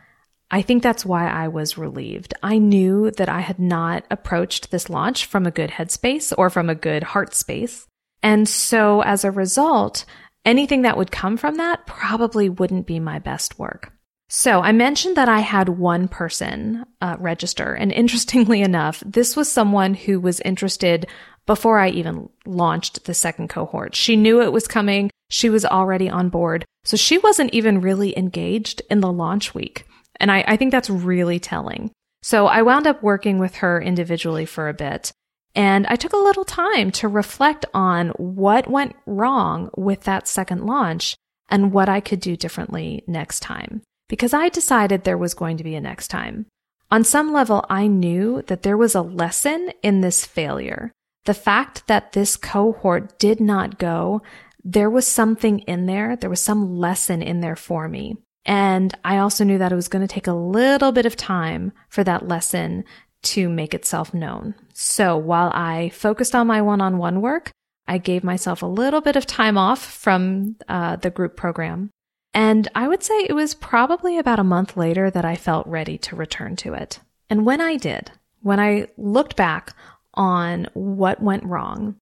I 0.51 0.63
think 0.63 0.83
that's 0.83 1.05
why 1.05 1.29
I 1.29 1.49
was 1.49 1.79
relieved. 1.79 2.35
I 2.43 2.59
knew 2.59 3.11
that 3.13 3.29
I 3.29 3.41
had 3.41 3.59
not 3.59 4.05
approached 4.11 4.71
this 4.71 4.91
launch 4.91 5.27
from 5.27 5.47
a 5.47 5.51
good 5.51 5.71
headspace 5.71 6.33
or 6.37 6.51
from 6.51 6.69
a 6.69 6.75
good 6.75 7.03
heart 7.03 7.35
space. 7.35 7.87
And 8.23 8.49
so 8.49 9.03
as 9.03 9.25
a 9.25 9.31
result, 9.31 10.05
anything 10.45 10.83
that 10.83 10.97
would 10.97 11.11
come 11.11 11.37
from 11.37 11.57
that 11.57 11.87
probably 11.87 12.49
wouldn't 12.49 12.87
be 12.87 13.01
my 13.01 13.19
best 13.19 13.59
work. 13.59 13.93
So 14.29 14.61
I 14.61 14.73
mentioned 14.73 15.17
that 15.17 15.29
I 15.29 15.41
had 15.41 15.71
one 15.71 16.07
person 16.07 16.85
uh, 17.01 17.17
register. 17.19 17.75
And 17.75 17.93
interestingly 17.93 18.61
enough, 18.61 19.03
this 19.05 19.37
was 19.37 19.51
someone 19.51 19.95
who 19.95 20.21
was 20.21 20.41
interested 20.41 21.07
before 21.47 21.79
I 21.79 21.89
even 21.91 22.29
launched 22.45 23.05
the 23.05 23.15
second 23.15 23.49
cohort. 23.49 23.97
She 23.97 24.17
knew 24.17 24.43
it 24.43 24.53
was 24.53 24.69
coming. 24.69 25.11
She 25.31 25.49
was 25.49 25.65
already 25.65 26.11
on 26.11 26.29
board. 26.29 26.65
So 26.85 26.97
she 26.97 27.19
wasn't 27.19 27.55
even 27.55 27.81
really 27.81 28.17
engaged 28.17 28.83
in 28.91 29.01
the 29.01 29.13
launch 29.13 29.55
week. 29.55 29.87
And 30.21 30.31
I, 30.31 30.45
I 30.47 30.57
think 30.57 30.73
that's 30.73 30.91
really 30.91 31.39
telling. 31.39 31.91
So 32.23 32.47
I 32.47 32.63
wound 32.63 32.87
up 32.87 33.03
working 33.03 33.39
with 33.39 33.57
her 33.57 33.81
individually 33.81 34.45
for 34.45 34.69
a 34.69 34.75
bit. 34.75 35.13
And 35.59 35.89
I 35.89 35.97
took 35.97 36.13
a 36.13 36.17
little 36.17 36.45
time 36.45 36.93
to 36.93 37.09
reflect 37.09 37.67
on 37.75 38.11
what 38.11 38.71
went 38.71 38.95
wrong 39.07 39.71
with 39.77 40.05
that 40.05 40.29
second 40.29 40.65
launch 40.65 41.17
and 41.49 41.73
what 41.73 41.89
I 41.89 41.99
could 41.99 42.21
do 42.21 42.37
differently 42.37 43.03
next 43.09 43.41
time 43.41 43.83
because 44.09 44.33
I 44.33 44.49
decided 44.49 45.03
there 45.03 45.19
was 45.19 45.35
going 45.35 45.57
to 45.57 45.65
be 45.65 45.75
a 45.75 45.81
next 45.81 46.09
time. 46.09 46.47
On 46.91 47.05
some 47.05 47.33
level, 47.33 47.67
I 47.69 47.89
knew 47.89 48.43
that 48.47 48.63
there 48.63 48.77
was 48.77 48.95
a 48.95 49.03
lesson 49.03 49.73
in 49.83 50.01
this 50.01 50.25
failure. 50.25 50.93
The 51.25 51.35
fact 51.35 51.87
that 51.89 52.13
this 52.13 52.37
cohort 52.37 53.19
did 53.19 53.41
not 53.41 53.79
go, 53.79 54.23
there 54.65 54.89
was 54.89 55.09
something 55.09 55.59
in 55.61 55.87
there. 55.87 56.15
There 56.15 56.31
was 56.31 56.41
some 56.41 56.79
lesson 56.79 57.21
in 57.21 57.41
there 57.41 57.57
for 57.57 57.89
me. 57.89 58.17
And 58.47 58.95
I 59.05 59.19
also 59.19 59.43
knew 59.43 59.59
that 59.59 59.73
it 59.73 59.77
was 59.77 59.89
going 59.89 60.07
to 60.07 60.13
take 60.13 60.27
a 60.27 60.33
little 60.33 60.93
bit 60.93 61.05
of 61.05 61.17
time 61.17 61.73
for 61.91 62.03
that 62.05 62.29
lesson 62.29 62.85
to 63.23 63.49
make 63.49 63.75
itself 63.75 64.15
known. 64.15 64.55
So 64.81 65.17
while 65.17 65.51
I 65.53 65.89
focused 65.91 66.35
on 66.35 66.47
my 66.47 66.63
one 66.63 66.81
on 66.81 66.99
one 66.99 67.21
work, 67.21 67.51
I 67.87 67.99
gave 67.99 68.23
myself 68.23 68.63
a 68.63 68.67
little 68.67 69.01
bit 69.01 69.17
of 69.17 69.27
time 69.27 69.59
off 69.59 69.85
from 69.85 70.57
uh, 70.69 70.97
the 70.97 71.11
group 71.11 71.37
program 71.37 71.91
and 72.35 72.69
I 72.75 72.89
would 72.89 73.03
say 73.03 73.15
it 73.15 73.35
was 73.35 73.55
probably 73.55 74.19
about 74.19 74.39
a 74.39 74.45
month 74.45 74.77
later 74.77 75.11
that 75.11 75.25
I 75.25 75.35
felt 75.35 75.67
ready 75.67 75.99
to 75.99 76.15
return 76.17 76.57
to 76.57 76.75
it. 76.75 77.01
And 77.31 77.45
when 77.45 77.61
I 77.61 77.77
did, 77.77 78.13
when 78.43 78.61
I 78.61 78.89
looked 78.97 79.37
back 79.37 79.75
on 80.15 80.69
what 80.75 81.23
went 81.23 81.45
wrong, 81.45 81.97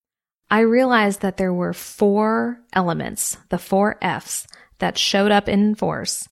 I 0.51 0.61
realized 0.61 1.23
that 1.23 1.39
there 1.39 1.55
were 1.55 1.73
four 1.73 2.61
elements, 2.73 3.39
the 3.49 3.59
four 3.59 3.97
F's 4.03 4.47
that 4.79 4.99
showed 4.99 5.33
up 5.33 5.49
in 5.49 5.75
force. 5.75 6.29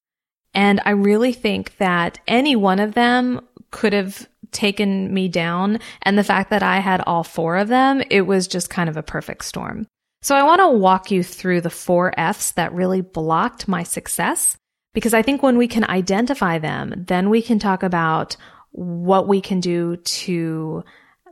And 0.53 0.79
I 0.85 0.91
really 0.91 1.33
think 1.33 1.77
that 1.77 2.19
any 2.27 2.55
one 2.55 2.79
of 2.79 2.93
them 2.93 3.41
could 3.71 3.91
have 3.91 4.29
taken 4.55 5.13
me 5.13 5.27
down. 5.27 5.79
And 6.01 6.17
the 6.17 6.23
fact 6.23 6.49
that 6.49 6.63
I 6.63 6.79
had 6.79 7.01
all 7.01 7.23
four 7.23 7.57
of 7.57 7.67
them, 7.67 8.01
it 8.09 8.21
was 8.21 8.47
just 8.47 8.71
kind 8.71 8.89
of 8.89 8.97
a 8.97 9.03
perfect 9.03 9.45
storm. 9.45 9.85
So 10.23 10.35
I 10.35 10.41
want 10.41 10.61
to 10.61 10.69
walk 10.69 11.11
you 11.11 11.21
through 11.21 11.61
the 11.61 11.69
four 11.69 12.11
F's 12.17 12.53
that 12.53 12.73
really 12.73 13.01
blocked 13.01 13.67
my 13.67 13.83
success 13.83 14.57
because 14.95 15.13
I 15.13 15.21
think 15.21 15.43
when 15.43 15.57
we 15.57 15.67
can 15.67 15.83
identify 15.83 16.57
them, 16.57 17.03
then 17.07 17.29
we 17.29 17.43
can 17.43 17.59
talk 17.59 17.83
about 17.83 18.35
what 18.71 19.27
we 19.27 19.39
can 19.39 19.59
do 19.59 19.97
to 19.97 20.83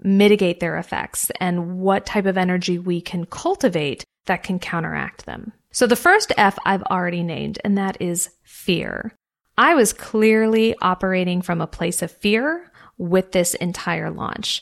mitigate 0.01 0.59
their 0.59 0.77
effects 0.77 1.31
and 1.39 1.79
what 1.79 2.05
type 2.05 2.25
of 2.25 2.37
energy 2.37 2.77
we 2.77 3.01
can 3.01 3.25
cultivate 3.25 4.03
that 4.25 4.43
can 4.43 4.59
counteract 4.59 5.25
them. 5.25 5.53
So 5.71 5.87
the 5.87 5.95
first 5.95 6.31
F 6.37 6.59
I've 6.65 6.83
already 6.83 7.23
named, 7.23 7.59
and 7.63 7.77
that 7.77 7.97
is 7.99 8.29
fear. 8.43 9.15
I 9.57 9.75
was 9.75 9.93
clearly 9.93 10.75
operating 10.81 11.41
from 11.41 11.61
a 11.61 11.67
place 11.67 12.01
of 12.01 12.11
fear 12.11 12.71
with 12.97 13.31
this 13.31 13.53
entire 13.55 14.11
launch. 14.11 14.61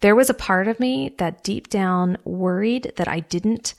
There 0.00 0.16
was 0.16 0.30
a 0.30 0.34
part 0.34 0.68
of 0.68 0.80
me 0.80 1.14
that 1.18 1.44
deep 1.44 1.68
down 1.68 2.16
worried 2.24 2.92
that 2.96 3.08
I 3.08 3.20
didn't 3.20 3.74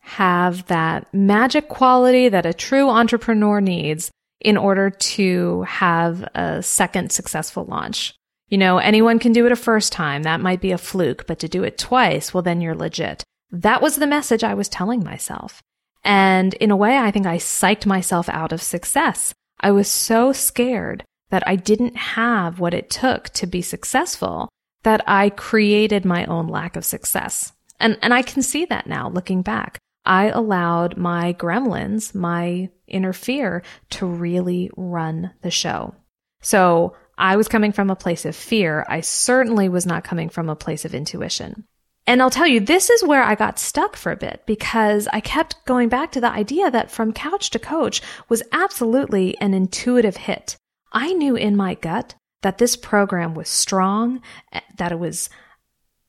have 0.00 0.66
that 0.66 1.12
magic 1.12 1.68
quality 1.68 2.28
that 2.30 2.46
a 2.46 2.54
true 2.54 2.88
entrepreneur 2.88 3.60
needs 3.60 4.10
in 4.40 4.56
order 4.56 4.88
to 4.88 5.62
have 5.62 6.22
a 6.34 6.62
second 6.62 7.12
successful 7.12 7.64
launch. 7.64 8.14
You 8.48 8.56
know, 8.56 8.78
anyone 8.78 9.18
can 9.18 9.32
do 9.32 9.44
it 9.44 9.52
a 9.52 9.56
first 9.56 9.92
time. 9.92 10.22
That 10.22 10.40
might 10.40 10.62
be 10.62 10.72
a 10.72 10.78
fluke, 10.78 11.26
but 11.26 11.38
to 11.40 11.48
do 11.48 11.64
it 11.64 11.76
twice, 11.76 12.32
well, 12.32 12.42
then 12.42 12.62
you're 12.62 12.74
legit. 12.74 13.22
That 13.50 13.82
was 13.82 13.96
the 13.96 14.06
message 14.06 14.42
I 14.42 14.54
was 14.54 14.68
telling 14.68 15.04
myself. 15.04 15.62
And 16.04 16.54
in 16.54 16.70
a 16.70 16.76
way, 16.76 16.96
I 16.96 17.10
think 17.10 17.26
I 17.26 17.36
psyched 17.36 17.84
myself 17.84 18.28
out 18.30 18.52
of 18.52 18.62
success. 18.62 19.34
I 19.60 19.72
was 19.72 19.88
so 19.88 20.32
scared 20.32 21.04
that 21.30 21.46
I 21.46 21.56
didn't 21.56 21.96
have 21.96 22.60
what 22.60 22.74
it 22.74 22.90
took 22.90 23.28
to 23.30 23.46
be 23.46 23.62
successful 23.62 24.48
that 24.84 25.02
I 25.06 25.30
created 25.30 26.04
my 26.04 26.24
own 26.26 26.46
lack 26.48 26.76
of 26.76 26.84
success. 26.84 27.52
And, 27.80 27.98
and 28.02 28.14
I 28.14 28.22
can 28.22 28.42
see 28.42 28.64
that 28.66 28.86
now 28.86 29.08
looking 29.08 29.42
back. 29.42 29.78
I 30.04 30.28
allowed 30.28 30.96
my 30.96 31.34
gremlins, 31.34 32.14
my 32.14 32.70
inner 32.86 33.12
fear 33.12 33.62
to 33.90 34.06
really 34.06 34.70
run 34.76 35.32
the 35.42 35.50
show. 35.50 35.94
So 36.40 36.96
I 37.18 37.36
was 37.36 37.48
coming 37.48 37.72
from 37.72 37.90
a 37.90 37.96
place 37.96 38.24
of 38.24 38.34
fear. 38.34 38.86
I 38.88 39.00
certainly 39.00 39.68
was 39.68 39.84
not 39.84 40.04
coming 40.04 40.28
from 40.28 40.48
a 40.48 40.56
place 40.56 40.84
of 40.84 40.94
intuition. 40.94 41.64
And 42.06 42.22
I'll 42.22 42.30
tell 42.30 42.46
you, 42.46 42.60
this 42.60 42.88
is 42.88 43.04
where 43.04 43.22
I 43.22 43.34
got 43.34 43.58
stuck 43.58 43.96
for 43.96 44.10
a 44.10 44.16
bit 44.16 44.44
because 44.46 45.08
I 45.12 45.20
kept 45.20 45.62
going 45.66 45.90
back 45.90 46.10
to 46.12 46.22
the 46.22 46.30
idea 46.30 46.70
that 46.70 46.90
from 46.90 47.12
couch 47.12 47.50
to 47.50 47.58
coach 47.58 48.00
was 48.30 48.42
absolutely 48.50 49.36
an 49.38 49.52
intuitive 49.52 50.16
hit. 50.16 50.56
I 50.92 51.12
knew 51.12 51.36
in 51.36 51.56
my 51.56 51.74
gut 51.74 52.14
that 52.42 52.58
this 52.58 52.76
program 52.76 53.34
was 53.34 53.48
strong, 53.48 54.20
eh, 54.52 54.60
that 54.76 54.92
it 54.92 54.98
was 54.98 55.28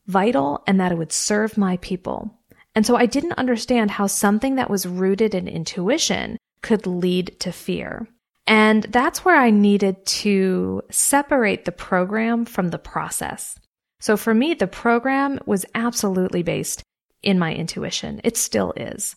vital, 0.07 0.63
and 0.67 0.79
that 0.79 0.91
it 0.91 0.97
would 0.97 1.11
serve 1.11 1.57
my 1.57 1.77
people. 1.77 2.39
And 2.75 2.85
so 2.85 2.95
I 2.95 3.05
didn't 3.05 3.33
understand 3.33 3.91
how 3.91 4.07
something 4.07 4.55
that 4.55 4.69
was 4.69 4.85
rooted 4.85 5.33
in 5.33 5.47
intuition 5.47 6.37
could 6.61 6.85
lead 6.85 7.39
to 7.39 7.51
fear. 7.51 8.07
And 8.47 8.83
that's 8.83 9.23
where 9.23 9.35
I 9.35 9.51
needed 9.51 10.05
to 10.05 10.81
separate 10.89 11.65
the 11.65 11.71
program 11.71 12.45
from 12.45 12.69
the 12.69 12.79
process. 12.79 13.59
So 13.99 14.17
for 14.17 14.33
me, 14.33 14.53
the 14.53 14.67
program 14.67 15.39
was 15.45 15.65
absolutely 15.75 16.41
based 16.41 16.81
in 17.21 17.37
my 17.37 17.53
intuition. 17.53 18.21
It 18.23 18.37
still 18.37 18.73
is. 18.75 19.15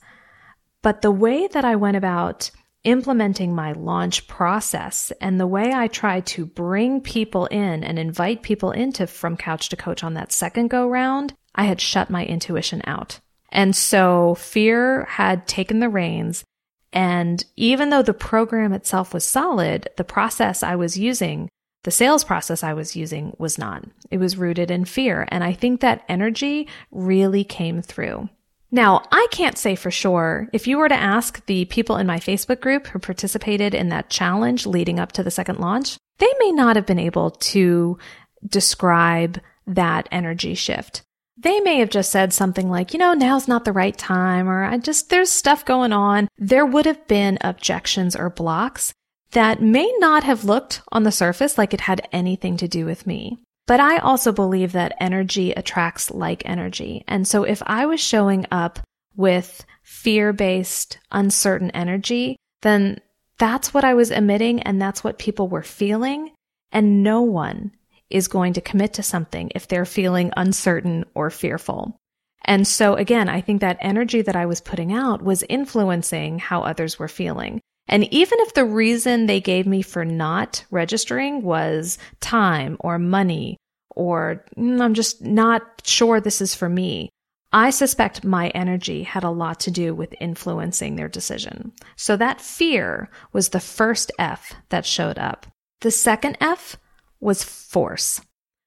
But 0.82 1.02
the 1.02 1.12
way 1.12 1.46
that 1.46 1.64
I 1.64 1.76
went 1.76 1.96
about 1.96 2.50
implementing 2.84 3.54
my 3.54 3.72
launch 3.72 4.26
process 4.26 5.12
and 5.20 5.38
the 5.38 5.46
way 5.46 5.72
I 5.72 5.86
tried 5.86 6.26
to 6.26 6.46
bring 6.46 7.00
people 7.00 7.46
in 7.46 7.84
and 7.84 7.98
invite 7.98 8.42
people 8.42 8.72
into 8.72 9.06
From 9.06 9.36
Couch 9.36 9.68
to 9.68 9.76
Coach 9.76 10.02
on 10.02 10.14
that 10.14 10.32
second 10.32 10.68
go 10.68 10.88
round, 10.88 11.34
I 11.54 11.64
had 11.64 11.80
shut 11.80 12.10
my 12.10 12.24
intuition 12.24 12.82
out. 12.84 13.20
And 13.50 13.76
so 13.76 14.34
fear 14.36 15.04
had 15.04 15.46
taken 15.46 15.80
the 15.80 15.88
reins. 15.88 16.44
And 16.92 17.44
even 17.56 17.90
though 17.90 18.02
the 18.02 18.14
program 18.14 18.72
itself 18.72 19.14
was 19.14 19.24
solid, 19.24 19.88
the 19.96 20.04
process 20.04 20.62
I 20.62 20.76
was 20.76 20.98
using 20.98 21.48
the 21.84 21.90
sales 21.90 22.22
process 22.22 22.62
I 22.62 22.74
was 22.74 22.94
using 22.94 23.34
was 23.38 23.58
not. 23.58 23.84
It 24.10 24.18
was 24.18 24.36
rooted 24.36 24.70
in 24.70 24.84
fear. 24.84 25.26
And 25.30 25.42
I 25.42 25.52
think 25.52 25.80
that 25.80 26.04
energy 26.08 26.68
really 26.92 27.42
came 27.42 27.82
through. 27.82 28.28
Now, 28.74 29.02
I 29.12 29.26
can't 29.30 29.58
say 29.58 29.76
for 29.76 29.90
sure. 29.90 30.48
If 30.54 30.66
you 30.66 30.78
were 30.78 30.88
to 30.88 30.94
ask 30.94 31.44
the 31.44 31.66
people 31.66 31.98
in 31.98 32.06
my 32.06 32.18
Facebook 32.18 32.62
group 32.62 32.86
who 32.86 32.98
participated 32.98 33.74
in 33.74 33.90
that 33.90 34.08
challenge 34.08 34.66
leading 34.66 34.98
up 34.98 35.12
to 35.12 35.22
the 35.22 35.30
second 35.30 35.58
launch, 35.58 35.98
they 36.18 36.32
may 36.38 36.52
not 36.52 36.76
have 36.76 36.86
been 36.86 36.98
able 36.98 37.32
to 37.32 37.98
describe 38.46 39.38
that 39.66 40.08
energy 40.10 40.54
shift. 40.54 41.02
They 41.36 41.60
may 41.60 41.78
have 41.78 41.90
just 41.90 42.10
said 42.10 42.32
something 42.32 42.70
like, 42.70 42.94
you 42.94 42.98
know, 42.98 43.12
now's 43.12 43.46
not 43.46 43.66
the 43.66 43.72
right 43.72 43.96
time, 43.96 44.48
or 44.48 44.64
I 44.64 44.78
just, 44.78 45.10
there's 45.10 45.30
stuff 45.30 45.64
going 45.66 45.92
on. 45.92 46.28
There 46.38 46.64
would 46.64 46.86
have 46.86 47.06
been 47.06 47.38
objections 47.42 48.16
or 48.16 48.30
blocks 48.30 48.94
that 49.32 49.60
may 49.60 49.92
not 49.98 50.24
have 50.24 50.44
looked 50.44 50.82
on 50.92 51.02
the 51.02 51.12
surface 51.12 51.58
like 51.58 51.74
it 51.74 51.82
had 51.82 52.08
anything 52.10 52.56
to 52.58 52.68
do 52.68 52.86
with 52.86 53.06
me. 53.06 53.38
But 53.72 53.80
I 53.80 54.00
also 54.00 54.32
believe 54.32 54.72
that 54.72 54.94
energy 55.00 55.52
attracts 55.52 56.10
like 56.10 56.42
energy. 56.44 57.04
And 57.08 57.26
so 57.26 57.44
if 57.44 57.62
I 57.64 57.86
was 57.86 58.00
showing 58.00 58.44
up 58.50 58.78
with 59.16 59.64
fear 59.82 60.34
based, 60.34 60.98
uncertain 61.10 61.70
energy, 61.70 62.36
then 62.60 63.00
that's 63.38 63.72
what 63.72 63.82
I 63.82 63.94
was 63.94 64.10
emitting 64.10 64.60
and 64.60 64.78
that's 64.78 65.02
what 65.02 65.18
people 65.18 65.48
were 65.48 65.62
feeling. 65.62 66.32
And 66.70 67.02
no 67.02 67.22
one 67.22 67.72
is 68.10 68.28
going 68.28 68.52
to 68.52 68.60
commit 68.60 68.92
to 68.92 69.02
something 69.02 69.50
if 69.54 69.68
they're 69.68 69.86
feeling 69.86 70.34
uncertain 70.36 71.06
or 71.14 71.30
fearful. 71.30 71.96
And 72.44 72.68
so 72.68 72.96
again, 72.96 73.30
I 73.30 73.40
think 73.40 73.62
that 73.62 73.78
energy 73.80 74.20
that 74.20 74.36
I 74.36 74.44
was 74.44 74.60
putting 74.60 74.92
out 74.92 75.22
was 75.22 75.44
influencing 75.48 76.40
how 76.40 76.60
others 76.60 76.98
were 76.98 77.08
feeling. 77.08 77.58
And 77.88 78.04
even 78.12 78.38
if 78.40 78.52
the 78.52 78.66
reason 78.66 79.24
they 79.24 79.40
gave 79.40 79.66
me 79.66 79.80
for 79.80 80.04
not 80.04 80.66
registering 80.70 81.40
was 81.40 81.96
time 82.20 82.76
or 82.80 82.98
money 82.98 83.56
or 83.94 84.44
mm, 84.56 84.80
I'm 84.80 84.94
just 84.94 85.22
not 85.22 85.62
sure 85.84 86.20
this 86.20 86.40
is 86.40 86.54
for 86.54 86.68
me, 86.68 87.10
I 87.52 87.70
suspect 87.70 88.24
my 88.24 88.48
energy 88.48 89.02
had 89.02 89.24
a 89.24 89.30
lot 89.30 89.60
to 89.60 89.70
do 89.70 89.94
with 89.94 90.14
influencing 90.20 90.96
their 90.96 91.08
decision. 91.08 91.72
So 91.96 92.16
that 92.16 92.40
fear 92.40 93.10
was 93.32 93.50
the 93.50 93.60
first 93.60 94.10
F 94.18 94.54
that 94.70 94.86
showed 94.86 95.18
up. 95.18 95.46
The 95.82 95.90
second 95.90 96.38
F 96.40 96.76
was 97.20 97.44
force. 97.44 98.20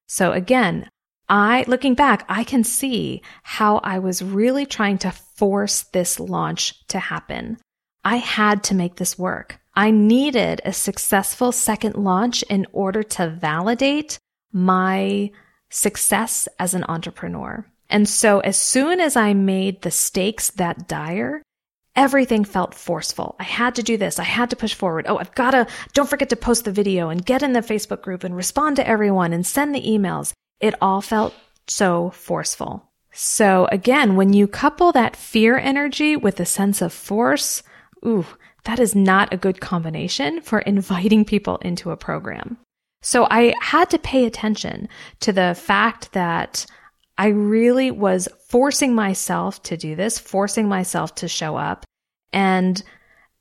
So 0.08 0.34
again, 0.34 0.88
I, 1.28 1.66
looking 1.68 1.96
back, 1.96 2.26
I 2.30 2.44
can 2.44 2.64
see 2.64 3.24
how 3.42 3.78
I 3.78 3.98
was 3.98 4.22
really 4.22 4.68
trying 4.68 5.00
to 5.00 5.12
force 5.12 5.84
this 5.92 6.20
launch 6.20 6.88
to 6.90 7.00
happen. 7.00 7.58
I 8.04 8.18
had 8.18 8.64
to 8.66 8.76
make 8.76 8.98
this 8.98 9.18
work. 9.18 9.60
I 9.74 9.90
needed 9.90 10.62
a 10.64 10.72
successful 10.72 11.52
second 11.52 11.96
launch 11.96 12.44
in 12.44 12.68
order 12.72 13.02
to 13.02 13.30
validate 13.30 14.20
my 14.56 15.30
success 15.70 16.48
as 16.58 16.74
an 16.74 16.86
entrepreneur. 16.88 17.66
And 17.90 18.08
so 18.08 18.40
as 18.40 18.56
soon 18.56 19.02
as 19.02 19.18
I 19.18 19.34
made 19.34 19.82
the 19.82 19.92
stakes 19.92 20.50
that 20.52 20.88
dire, 20.88 21.44
everything 21.96 22.46
felt 22.46 22.74
forceful. 22.74 23.36
I 23.38 23.44
had 23.44 23.76
to 23.76 23.84
do 23.84 23.98
this. 23.98 24.18
I 24.18 24.24
had 24.24 24.50
to 24.52 24.56
push 24.56 24.74
forward. 24.74 25.06
Oh, 25.08 25.18
I've 25.18 25.36
got 25.36 25.52
to, 25.52 25.68
don't 25.94 26.10
forget 26.10 26.30
to 26.30 26.38
post 26.38 26.64
the 26.64 26.72
video 26.72 27.10
and 27.10 27.26
get 27.26 27.44
in 27.44 27.52
the 27.52 27.60
Facebook 27.60 28.02
group 28.02 28.24
and 28.24 28.36
respond 28.36 28.78
to 28.78 28.88
everyone 28.88 29.34
and 29.34 29.46
send 29.46 29.76
the 29.76 29.82
emails. 29.82 30.32
It 30.62 30.74
all 30.82 31.02
felt 31.02 31.34
so 31.68 32.12
forceful. 32.12 32.90
So 33.12 33.68
again, 33.74 34.16
when 34.16 34.32
you 34.32 34.48
couple 34.48 34.94
that 34.94 35.18
fear 35.18 35.58
energy 35.58 36.16
with 36.16 36.40
a 36.40 36.46
sense 36.46 36.82
of 36.82 36.94
force, 36.94 37.62
ooh, 38.06 38.26
that 38.64 38.80
is 38.80 38.96
not 38.96 39.34
a 39.34 39.38
good 39.38 39.60
combination 39.60 40.40
for 40.42 40.60
inviting 40.60 41.26
people 41.26 41.58
into 41.58 41.92
a 41.92 41.98
program. 41.98 42.58
So 43.06 43.28
I 43.30 43.54
had 43.62 43.92
to 43.92 44.00
pay 44.00 44.26
attention 44.26 44.90
to 45.20 45.32
the 45.32 45.54
fact 45.54 46.14
that 46.14 46.66
I 47.20 47.28
really 47.28 47.92
was 47.92 48.28
forcing 48.50 48.96
myself 48.96 49.62
to 49.64 49.78
do 49.78 49.96
this, 49.96 50.18
forcing 50.18 50.68
myself 50.68 51.14
to 51.16 51.28
show 51.28 51.56
up. 51.56 51.86
And 52.34 52.82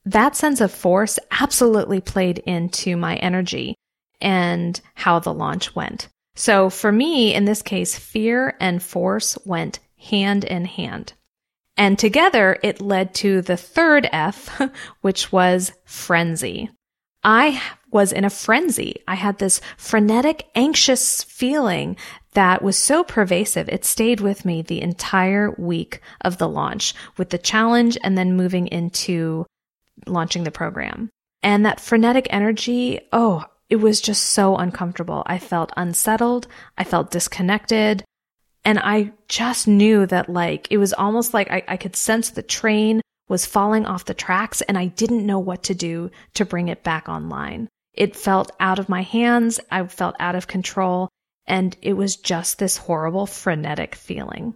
that 0.04 0.36
sense 0.36 0.60
of 0.60 0.70
force 0.70 1.18
absolutely 1.30 2.02
played 2.02 2.40
into 2.40 2.94
my 2.94 3.16
energy 3.16 3.74
and 4.20 4.78
how 4.96 5.18
the 5.18 5.32
launch 5.32 5.74
went. 5.74 6.08
So 6.34 6.68
for 6.68 6.92
me, 6.92 7.32
in 7.32 7.46
this 7.46 7.62
case, 7.62 7.98
fear 7.98 8.58
and 8.60 8.82
force 8.82 9.38
went 9.46 9.78
hand 9.96 10.44
in 10.44 10.66
hand. 10.66 11.14
And 11.78 11.98
together 11.98 12.58
it 12.62 12.82
led 12.82 13.14
to 13.14 13.40
the 13.40 13.56
third 13.56 14.10
F, 14.12 14.60
which 15.00 15.32
was 15.32 15.72
frenzy. 15.86 16.68
I 17.24 17.62
was 17.94 18.12
in 18.12 18.24
a 18.24 18.30
frenzy. 18.30 18.96
I 19.06 19.14
had 19.14 19.38
this 19.38 19.60
frenetic, 19.78 20.48
anxious 20.56 21.22
feeling 21.22 21.96
that 22.32 22.60
was 22.60 22.76
so 22.76 23.04
pervasive. 23.04 23.68
It 23.68 23.84
stayed 23.84 24.20
with 24.20 24.44
me 24.44 24.60
the 24.62 24.82
entire 24.82 25.52
week 25.52 26.00
of 26.20 26.38
the 26.38 26.48
launch 26.48 26.92
with 27.16 27.30
the 27.30 27.38
challenge 27.38 27.96
and 28.02 28.18
then 28.18 28.36
moving 28.36 28.66
into 28.66 29.46
launching 30.06 30.42
the 30.42 30.50
program. 30.50 31.08
And 31.44 31.64
that 31.64 31.78
frenetic 31.78 32.26
energy, 32.30 33.00
oh, 33.12 33.44
it 33.70 33.76
was 33.76 34.00
just 34.00 34.24
so 34.24 34.56
uncomfortable. 34.56 35.22
I 35.26 35.38
felt 35.38 35.72
unsettled. 35.76 36.48
I 36.76 36.82
felt 36.82 37.12
disconnected. 37.12 38.04
And 38.64 38.80
I 38.80 39.12
just 39.28 39.68
knew 39.68 40.04
that 40.06 40.28
like, 40.28 40.66
it 40.70 40.78
was 40.78 40.92
almost 40.92 41.32
like 41.32 41.48
I, 41.48 41.62
I 41.68 41.76
could 41.76 41.94
sense 41.94 42.30
the 42.30 42.42
train 42.42 43.00
was 43.28 43.46
falling 43.46 43.86
off 43.86 44.04
the 44.04 44.14
tracks 44.14 44.62
and 44.62 44.76
I 44.76 44.86
didn't 44.86 45.24
know 45.24 45.38
what 45.38 45.62
to 45.64 45.74
do 45.74 46.10
to 46.34 46.44
bring 46.44 46.68
it 46.68 46.82
back 46.82 47.08
online. 47.08 47.68
It 47.94 48.16
felt 48.16 48.52
out 48.60 48.78
of 48.78 48.88
my 48.88 49.02
hands. 49.02 49.60
I 49.70 49.86
felt 49.86 50.16
out 50.18 50.34
of 50.34 50.46
control 50.46 51.08
and 51.46 51.76
it 51.82 51.94
was 51.94 52.16
just 52.16 52.58
this 52.58 52.76
horrible 52.76 53.26
frenetic 53.26 53.94
feeling. 53.94 54.54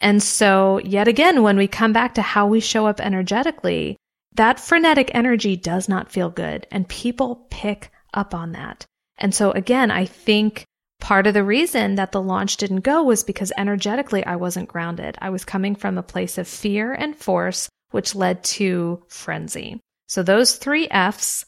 And 0.00 0.22
so 0.22 0.78
yet 0.78 1.08
again, 1.08 1.42
when 1.42 1.56
we 1.56 1.68
come 1.68 1.92
back 1.92 2.14
to 2.14 2.22
how 2.22 2.46
we 2.46 2.60
show 2.60 2.86
up 2.86 3.00
energetically, 3.00 3.96
that 4.34 4.60
frenetic 4.60 5.10
energy 5.14 5.56
does 5.56 5.88
not 5.88 6.10
feel 6.10 6.30
good 6.30 6.66
and 6.70 6.88
people 6.88 7.46
pick 7.50 7.90
up 8.14 8.34
on 8.34 8.52
that. 8.52 8.86
And 9.18 9.34
so 9.34 9.50
again, 9.52 9.90
I 9.90 10.06
think 10.06 10.64
Part 11.02 11.26
of 11.26 11.34
the 11.34 11.42
reason 11.42 11.96
that 11.96 12.12
the 12.12 12.22
launch 12.22 12.58
didn't 12.58 12.82
go 12.82 13.02
was 13.02 13.24
because 13.24 13.50
energetically 13.56 14.24
I 14.24 14.36
wasn't 14.36 14.68
grounded. 14.68 15.16
I 15.20 15.30
was 15.30 15.44
coming 15.44 15.74
from 15.74 15.98
a 15.98 16.02
place 16.02 16.38
of 16.38 16.46
fear 16.46 16.92
and 16.92 17.16
force, 17.16 17.68
which 17.90 18.14
led 18.14 18.44
to 18.44 19.02
frenzy. 19.08 19.80
So 20.06 20.22
those 20.22 20.54
three 20.54 20.86
F's, 20.88 21.44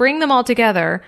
bring 0.00 0.18
them 0.18 0.32
all 0.32 0.42
together, 0.42 1.02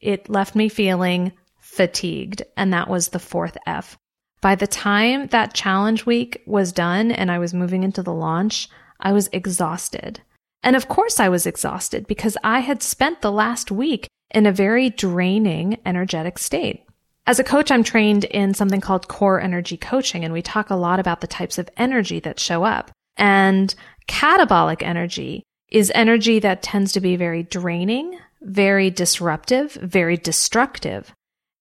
it 0.00 0.30
left 0.30 0.54
me 0.54 0.68
feeling 0.68 1.32
fatigued. 1.58 2.44
And 2.56 2.72
that 2.72 2.88
was 2.88 3.08
the 3.08 3.18
fourth 3.18 3.56
F. 3.66 3.98
By 4.40 4.54
the 4.54 4.68
time 4.68 5.26
that 5.32 5.52
challenge 5.52 6.06
week 6.06 6.40
was 6.46 6.70
done 6.70 7.10
and 7.10 7.28
I 7.28 7.40
was 7.40 7.52
moving 7.52 7.82
into 7.82 8.04
the 8.04 8.12
launch, 8.12 8.68
I 9.00 9.10
was 9.10 9.28
exhausted. 9.32 10.20
And 10.62 10.76
of 10.76 10.86
course 10.86 11.18
I 11.18 11.28
was 11.28 11.44
exhausted 11.44 12.06
because 12.06 12.36
I 12.44 12.60
had 12.60 12.84
spent 12.84 13.20
the 13.20 13.32
last 13.32 13.72
week 13.72 14.06
in 14.30 14.46
a 14.46 14.52
very 14.52 14.90
draining 14.90 15.78
energetic 15.84 16.38
state. 16.38 16.84
As 17.26 17.40
a 17.40 17.44
coach, 17.44 17.72
I'm 17.72 17.82
trained 17.82 18.26
in 18.26 18.54
something 18.54 18.80
called 18.80 19.08
core 19.08 19.40
energy 19.40 19.76
coaching, 19.76 20.24
and 20.24 20.32
we 20.32 20.40
talk 20.40 20.70
a 20.70 20.76
lot 20.76 21.00
about 21.00 21.20
the 21.20 21.26
types 21.26 21.58
of 21.58 21.68
energy 21.76 22.20
that 22.20 22.38
show 22.38 22.62
up. 22.62 22.92
And 23.16 23.74
catabolic 24.06 24.84
energy 24.84 25.42
is 25.70 25.92
energy 25.94 26.38
that 26.40 26.62
tends 26.62 26.92
to 26.92 27.00
be 27.00 27.16
very 27.16 27.42
draining, 27.42 28.18
very 28.42 28.90
disruptive, 28.90 29.72
very 29.74 30.16
destructive. 30.16 31.14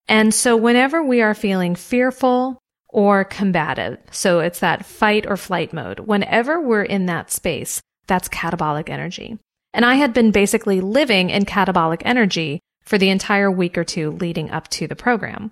And 0.07 0.33
so 0.33 0.57
whenever 0.57 1.03
we 1.03 1.21
are 1.21 1.35
feeling 1.35 1.75
fearful 1.75 2.59
or 2.87 3.23
combative, 3.23 3.99
so 4.11 4.39
it's 4.39 4.59
that 4.61 4.85
fight 4.85 5.27
or 5.27 5.37
flight 5.37 5.73
mode, 5.73 5.99
whenever 5.99 6.59
we're 6.59 6.83
in 6.83 7.05
that 7.05 7.31
space, 7.31 7.81
that's 8.07 8.27
catabolic 8.27 8.89
energy. 8.89 9.37
And 9.73 9.85
I 9.85 9.95
had 9.95 10.13
been 10.13 10.31
basically 10.31 10.81
living 10.81 11.29
in 11.29 11.45
catabolic 11.45 12.01
energy 12.03 12.59
for 12.83 12.97
the 12.97 13.09
entire 13.09 13.51
week 13.51 13.77
or 13.77 13.83
two 13.83 14.11
leading 14.11 14.49
up 14.49 14.67
to 14.69 14.87
the 14.87 14.95
program. 14.95 15.51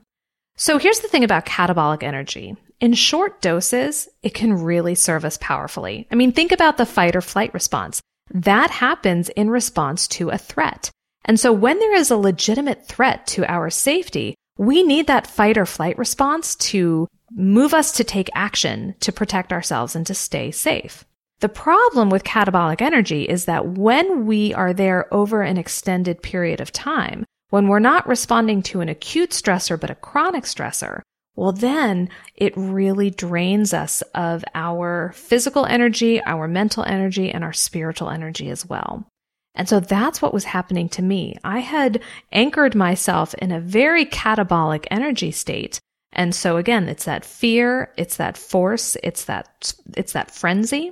So 0.56 0.80
here's 0.80 1.02
the 1.02 1.08
thing 1.08 1.24
about 1.24 1.46
catabolic 1.46 2.02
energy. 2.02 2.56
In 2.80 2.93
short 2.93 3.41
doses, 3.41 4.10
it 4.24 4.34
can 4.34 4.54
really 4.54 4.96
serve 4.96 5.24
us 5.24 5.38
powerfully. 5.39 6.08
I 6.12 6.15
mean, 6.15 6.32
think 6.32 6.52
about 6.52 6.78
the 6.78 6.86
fight 6.88 7.15
or 7.15 7.22
flight 7.22 7.54
response. 7.54 8.02
That 8.32 8.70
happens 8.70 9.30
in 9.30 9.50
response 9.50 10.08
to 10.10 10.30
a 10.30 10.38
threat. 10.38 10.92
And 11.26 11.40
so 11.40 11.52
when 11.52 11.80
there 11.80 11.96
is 11.96 12.12
a 12.12 12.18
legitimate 12.18 12.88
threat 12.88 13.28
to 13.28 13.46
our 13.52 13.70
safety, 13.70 14.36
we 14.58 14.84
need 14.84 15.08
that 15.08 15.28
fight 15.28 15.58
or 15.58 15.66
flight 15.66 15.98
response 15.98 16.56
to 16.56 17.08
move 17.32 17.74
us 17.74 17.92
to 17.94 18.04
take 18.04 18.30
action 18.34 18.96
to 19.02 19.12
protect 19.12 19.52
ourselves 19.52 19.96
and 19.96 20.08
to 20.08 20.13
stay 20.13 20.52
safe. 20.52 21.06
The 21.40 21.50
problem 21.50 22.10
with 22.10 22.24
catabolic 22.24 22.82
energy 22.82 23.24
is 23.24 23.46
that 23.46 23.68
when 23.68 24.26
we 24.26 24.54
are 24.56 24.74
there 24.74 25.13
over 25.13 25.44
an 25.44 25.58
extended 25.58 26.24
period 26.24 26.62
of 26.62 26.72
time, 26.72 27.26
when 27.50 27.68
we're 27.68 27.80
not 27.80 28.08
responding 28.08 28.63
to 28.63 28.82
an 28.82 28.90
acute 28.90 29.32
stressor, 29.32 29.80
but 29.80 29.92
a 29.92 29.96
chronic 29.96 30.46
stressor, 30.46 31.02
well, 31.38 31.52
then 31.52 32.10
it 32.36 32.52
really 32.58 33.12
drains 33.12 33.71
us 33.71 34.02
of 34.15 34.43
our 34.56 35.13
physical 35.15 35.67
energy, 35.67 36.19
our 36.26 36.47
mental 36.47 36.84
energy, 36.84 37.32
and 37.32 37.43
our 37.43 37.54
spiritual 37.54 38.10
energy 38.10 38.50
as 38.50 38.65
well. 38.65 39.08
And 39.54 39.69
so 39.69 39.80
that's 39.80 40.19
what 40.19 40.34
was 40.34 40.45
happening 40.45 40.89
to 40.89 41.04
me. 41.04 41.38
I 41.43 41.60
had 41.60 42.02
anchored 42.32 42.73
myself 42.73 43.36
in 43.36 43.52
a 43.52 43.60
very 43.60 44.06
catabolic 44.06 44.88
energy 44.89 45.32
state. 45.32 45.80
And 46.12 46.34
so 46.34 46.58
again, 46.58 46.89
it's 46.89 47.06
that 47.06 47.23
fear, 47.23 47.93
it's 47.97 48.17
that 48.17 48.36
force, 48.36 48.97
it's 49.04 49.26
that, 49.26 49.73
it's 49.95 50.13
that 50.13 50.32
frenzy. 50.32 50.91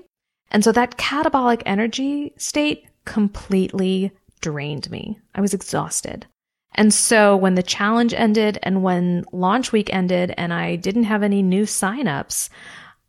And 0.51 0.63
so 0.63 0.71
that 0.73 0.97
catabolic 0.97 1.63
energy 1.65 2.33
state 2.37 2.85
completely 3.05 4.11
drained 4.41 4.91
me. 4.91 5.19
I 5.33 5.41
was 5.41 5.55
exhausted. 5.55 6.27
And 6.75 6.93
so 6.93 7.35
when 7.37 7.55
the 7.55 7.63
challenge 7.63 8.13
ended 8.13 8.59
and 8.61 8.83
when 8.83 9.25
launch 9.31 9.71
week 9.71 9.93
ended 9.93 10.33
and 10.37 10.53
I 10.53 10.75
didn't 10.75 11.05
have 11.05 11.23
any 11.23 11.41
new 11.41 11.63
signups, 11.63 12.49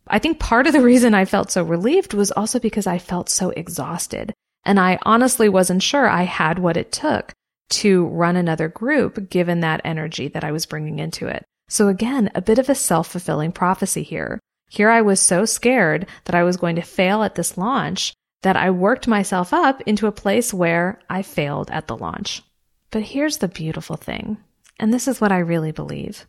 I 0.06 0.20
think 0.20 0.38
part 0.38 0.68
of 0.68 0.72
the 0.72 0.80
reason 0.80 1.14
I 1.14 1.24
felt 1.24 1.50
so 1.50 1.64
relieved 1.64 2.14
was 2.14 2.30
also 2.30 2.60
because 2.60 2.86
I 2.86 2.98
felt 2.98 3.28
so 3.28 3.50
exhausted. 3.50 4.32
And 4.64 4.78
I 4.78 4.98
honestly 5.02 5.48
wasn't 5.48 5.82
sure 5.82 6.08
I 6.08 6.22
had 6.22 6.60
what 6.60 6.76
it 6.76 6.92
took 6.92 7.32
to 7.70 8.06
run 8.06 8.36
another 8.36 8.68
group 8.68 9.28
given 9.28 9.60
that 9.60 9.80
energy 9.84 10.28
that 10.28 10.44
I 10.44 10.52
was 10.52 10.66
bringing 10.66 11.00
into 11.00 11.26
it. 11.26 11.44
So 11.68 11.88
again, 11.88 12.30
a 12.36 12.40
bit 12.42 12.60
of 12.60 12.68
a 12.68 12.74
self-fulfilling 12.76 13.50
prophecy 13.50 14.04
here. 14.04 14.38
Here 14.68 14.90
I 14.90 15.02
was 15.02 15.20
so 15.20 15.44
scared 15.44 16.06
that 16.24 16.36
I 16.36 16.44
was 16.44 16.56
going 16.56 16.76
to 16.76 16.82
fail 16.82 17.24
at 17.24 17.34
this 17.34 17.58
launch 17.58 18.14
that 18.42 18.56
I 18.56 18.70
worked 18.70 19.08
myself 19.08 19.52
up 19.52 19.80
into 19.86 20.06
a 20.06 20.12
place 20.12 20.54
where 20.54 21.00
I 21.10 21.22
failed 21.22 21.70
at 21.72 21.88
the 21.88 21.96
launch. 21.96 22.42
But 22.90 23.02
here's 23.02 23.38
the 23.38 23.48
beautiful 23.48 23.96
thing, 23.96 24.38
and 24.78 24.92
this 24.92 25.08
is 25.08 25.20
what 25.20 25.32
I 25.32 25.38
really 25.38 25.72
believe. 25.72 26.26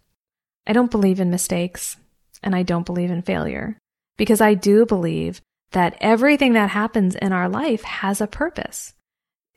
I 0.66 0.74
don't 0.74 0.92
believe 0.92 1.20
in 1.20 1.30
mistakes, 1.30 1.98
and 2.44 2.56
I 2.56 2.64
don't 2.64 2.86
believe 2.86 3.12
in 3.12 3.22
failure, 3.22 3.78
because 4.18 4.42
I 4.42 4.54
do 4.54 4.86
believe 4.86 5.42
that 5.72 5.98
everything 6.02 6.54
that 6.54 6.70
happens 6.70 7.16
in 7.16 7.32
our 7.32 7.50
life 7.50 7.84
has 7.84 8.22
a 8.22 8.28
purpose. 8.28 8.94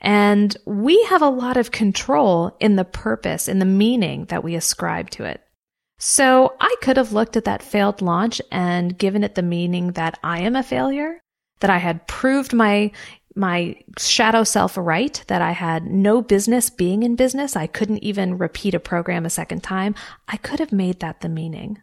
And 0.01 0.57
we 0.65 1.03
have 1.05 1.23
a 1.23 1.29
lot 1.29 1.57
of 1.57 1.71
control 1.71 2.57
in 2.59 2.77
the 2.77 2.85
purpose, 2.85 3.49
in 3.49 3.59
the 3.59 3.65
meaning 3.65 4.25
that 4.27 4.43
we 4.43 4.55
ascribe 4.55 5.11
to 5.11 5.25
it. 5.25 5.43
So 5.99 6.55
I 6.59 6.75
could 6.81 6.97
have 6.97 7.13
looked 7.13 7.37
at 7.37 7.45
that 7.45 7.63
failed 7.63 8.01
launch 8.01 8.41
and 8.51 8.97
given 8.97 9.23
it 9.23 9.35
the 9.35 9.43
meaning 9.43 9.93
that 9.93 10.19
I 10.25 10.41
am 10.41 10.57
a 10.57 10.63
failure, 10.63 11.21
that 11.61 11.69
I 11.69 11.77
had 11.77 12.07
proved 12.07 12.55
my 12.55 12.93
my 13.41 13.75
shadow 13.99 14.45
self 14.45 14.77
right, 14.77 15.25
that 15.27 15.43
I 15.43 15.53
had 15.53 15.87
no 15.87 16.23
business 16.23 16.71
being 16.71 17.03
in 17.03 17.17
business. 17.17 17.57
I 17.57 17.67
couldn't 17.67 18.05
even 18.05 18.39
repeat 18.39 18.75
a 18.75 18.81
program 18.81 19.27
a 19.27 19.31
second 19.31 19.63
time. 19.63 19.97
I 20.29 20.37
could 20.37 20.61
have 20.61 20.73
made 20.73 21.01
that 21.01 21.23
the 21.23 21.29
meaning. 21.29 21.81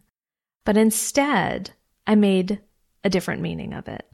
But 0.64 0.76
instead, 0.76 1.72
I 2.06 2.14
made 2.14 2.60
a 3.04 3.10
different 3.10 3.42
meaning 3.42 3.74
of 3.74 3.88
it. 3.88 4.06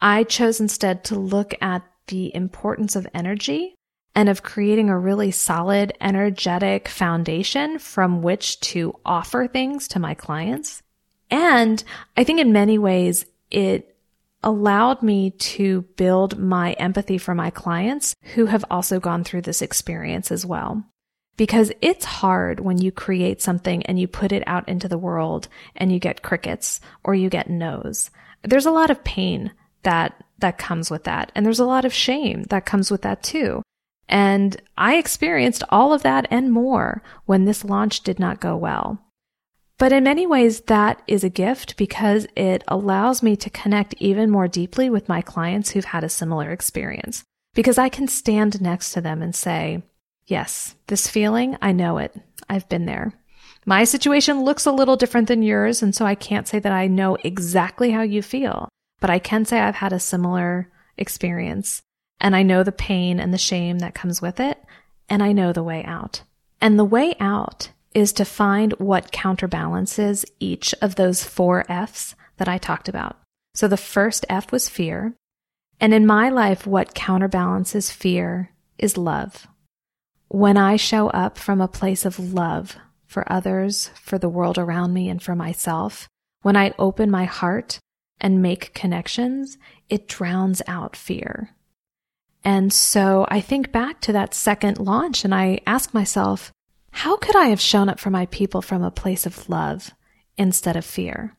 I 0.00 0.24
chose 0.24 0.60
instead 0.60 1.04
to 1.04 1.14
look 1.14 1.54
at 1.60 1.82
the 2.08 2.34
importance 2.34 2.96
of 2.96 3.06
energy 3.14 3.74
and 4.14 4.28
of 4.28 4.42
creating 4.42 4.90
a 4.90 4.98
really 4.98 5.30
solid, 5.30 5.92
energetic 6.00 6.88
foundation 6.88 7.78
from 7.78 8.22
which 8.22 8.60
to 8.60 8.98
offer 9.04 9.46
things 9.46 9.88
to 9.88 9.98
my 9.98 10.14
clients. 10.14 10.82
And 11.30 11.82
I 12.16 12.24
think 12.24 12.40
in 12.40 12.52
many 12.52 12.78
ways, 12.78 13.24
it 13.50 13.91
allowed 14.42 15.02
me 15.02 15.30
to 15.30 15.82
build 15.96 16.38
my 16.38 16.72
empathy 16.72 17.18
for 17.18 17.34
my 17.34 17.50
clients 17.50 18.14
who 18.34 18.46
have 18.46 18.64
also 18.70 19.00
gone 19.00 19.24
through 19.24 19.42
this 19.42 19.62
experience 19.62 20.30
as 20.30 20.44
well. 20.44 20.84
Because 21.36 21.72
it's 21.80 22.04
hard 22.04 22.60
when 22.60 22.78
you 22.78 22.92
create 22.92 23.40
something 23.40 23.84
and 23.86 23.98
you 23.98 24.06
put 24.06 24.32
it 24.32 24.42
out 24.46 24.68
into 24.68 24.88
the 24.88 24.98
world 24.98 25.48
and 25.74 25.92
you 25.92 25.98
get 25.98 26.22
crickets 26.22 26.80
or 27.04 27.14
you 27.14 27.30
get 27.30 27.48
no's. 27.48 28.10
There's 28.42 28.66
a 28.66 28.70
lot 28.70 28.90
of 28.90 29.04
pain 29.04 29.52
that, 29.82 30.22
that 30.38 30.58
comes 30.58 30.90
with 30.90 31.04
that. 31.04 31.32
And 31.34 31.46
there's 31.46 31.60
a 31.60 31.64
lot 31.64 31.84
of 31.84 31.92
shame 31.92 32.44
that 32.44 32.66
comes 32.66 32.90
with 32.90 33.02
that 33.02 33.22
too. 33.22 33.62
And 34.08 34.60
I 34.76 34.96
experienced 34.96 35.64
all 35.70 35.94
of 35.94 36.02
that 36.02 36.26
and 36.30 36.52
more 36.52 37.02
when 37.24 37.44
this 37.44 37.64
launch 37.64 38.02
did 38.02 38.18
not 38.18 38.40
go 38.40 38.56
well. 38.56 38.98
But 39.78 39.92
in 39.92 40.04
many 40.04 40.26
ways, 40.26 40.60
that 40.62 41.02
is 41.06 41.24
a 41.24 41.28
gift 41.28 41.76
because 41.76 42.26
it 42.36 42.62
allows 42.68 43.22
me 43.22 43.36
to 43.36 43.50
connect 43.50 43.94
even 43.98 44.30
more 44.30 44.48
deeply 44.48 44.90
with 44.90 45.08
my 45.08 45.22
clients 45.22 45.70
who've 45.70 45.84
had 45.84 46.04
a 46.04 46.08
similar 46.08 46.50
experience. 46.50 47.24
Because 47.54 47.78
I 47.78 47.88
can 47.88 48.08
stand 48.08 48.60
next 48.60 48.92
to 48.92 49.00
them 49.00 49.22
and 49.22 49.34
say, 49.34 49.82
yes, 50.26 50.74
this 50.86 51.08
feeling, 51.08 51.56
I 51.60 51.72
know 51.72 51.98
it. 51.98 52.14
I've 52.48 52.68
been 52.68 52.86
there. 52.86 53.12
My 53.66 53.84
situation 53.84 54.42
looks 54.42 54.66
a 54.66 54.72
little 54.72 54.96
different 54.96 55.28
than 55.28 55.42
yours, 55.42 55.82
and 55.82 55.94
so 55.94 56.04
I 56.04 56.14
can't 56.14 56.48
say 56.48 56.58
that 56.58 56.72
I 56.72 56.86
know 56.88 57.16
exactly 57.22 57.90
how 57.90 58.02
you 58.02 58.22
feel, 58.22 58.68
but 59.00 59.10
I 59.10 59.18
can 59.18 59.44
say 59.44 59.60
I've 59.60 59.76
had 59.76 59.92
a 59.92 60.00
similar 60.00 60.68
experience. 60.96 61.82
And 62.20 62.36
I 62.36 62.42
know 62.42 62.62
the 62.62 62.72
pain 62.72 63.18
and 63.18 63.34
the 63.34 63.38
shame 63.38 63.80
that 63.80 63.94
comes 63.94 64.22
with 64.22 64.38
it. 64.40 64.62
And 65.08 65.22
I 65.22 65.32
know 65.32 65.52
the 65.52 65.62
way 65.62 65.84
out. 65.84 66.22
And 66.60 66.78
the 66.78 66.84
way 66.84 67.14
out 67.18 67.70
is 67.94 68.12
to 68.14 68.24
find 68.24 68.72
what 68.74 69.12
counterbalances 69.12 70.24
each 70.40 70.74
of 70.80 70.94
those 70.94 71.24
four 71.24 71.64
F's 71.70 72.14
that 72.36 72.48
I 72.48 72.58
talked 72.58 72.88
about. 72.88 73.16
So 73.54 73.68
the 73.68 73.76
first 73.76 74.24
F 74.28 74.50
was 74.50 74.68
fear. 74.68 75.14
And 75.80 75.92
in 75.92 76.06
my 76.06 76.28
life, 76.28 76.66
what 76.66 76.94
counterbalances 76.94 77.90
fear 77.90 78.50
is 78.78 78.96
love. 78.96 79.46
When 80.28 80.56
I 80.56 80.76
show 80.76 81.08
up 81.08 81.36
from 81.36 81.60
a 81.60 81.68
place 81.68 82.04
of 82.04 82.32
love 82.32 82.76
for 83.06 83.30
others, 83.30 83.90
for 83.94 84.18
the 84.18 84.28
world 84.28 84.58
around 84.58 84.94
me, 84.94 85.08
and 85.08 85.22
for 85.22 85.34
myself, 85.34 86.08
when 86.42 86.56
I 86.56 86.72
open 86.78 87.10
my 87.10 87.24
heart 87.24 87.78
and 88.20 88.40
make 88.40 88.74
connections, 88.74 89.58
it 89.88 90.08
drowns 90.08 90.62
out 90.66 90.96
fear. 90.96 91.50
And 92.44 92.72
so 92.72 93.26
I 93.28 93.40
think 93.40 93.72
back 93.72 94.00
to 94.02 94.12
that 94.12 94.34
second 94.34 94.78
launch 94.78 95.24
and 95.24 95.34
I 95.34 95.60
ask 95.66 95.92
myself, 95.92 96.52
how 96.92 97.16
could 97.16 97.34
I 97.34 97.46
have 97.46 97.60
shown 97.60 97.88
up 97.88 97.98
for 97.98 98.10
my 98.10 98.26
people 98.26 98.62
from 98.62 98.82
a 98.82 98.90
place 98.90 99.26
of 99.26 99.48
love 99.48 99.90
instead 100.38 100.76
of 100.76 100.84
fear? 100.84 101.36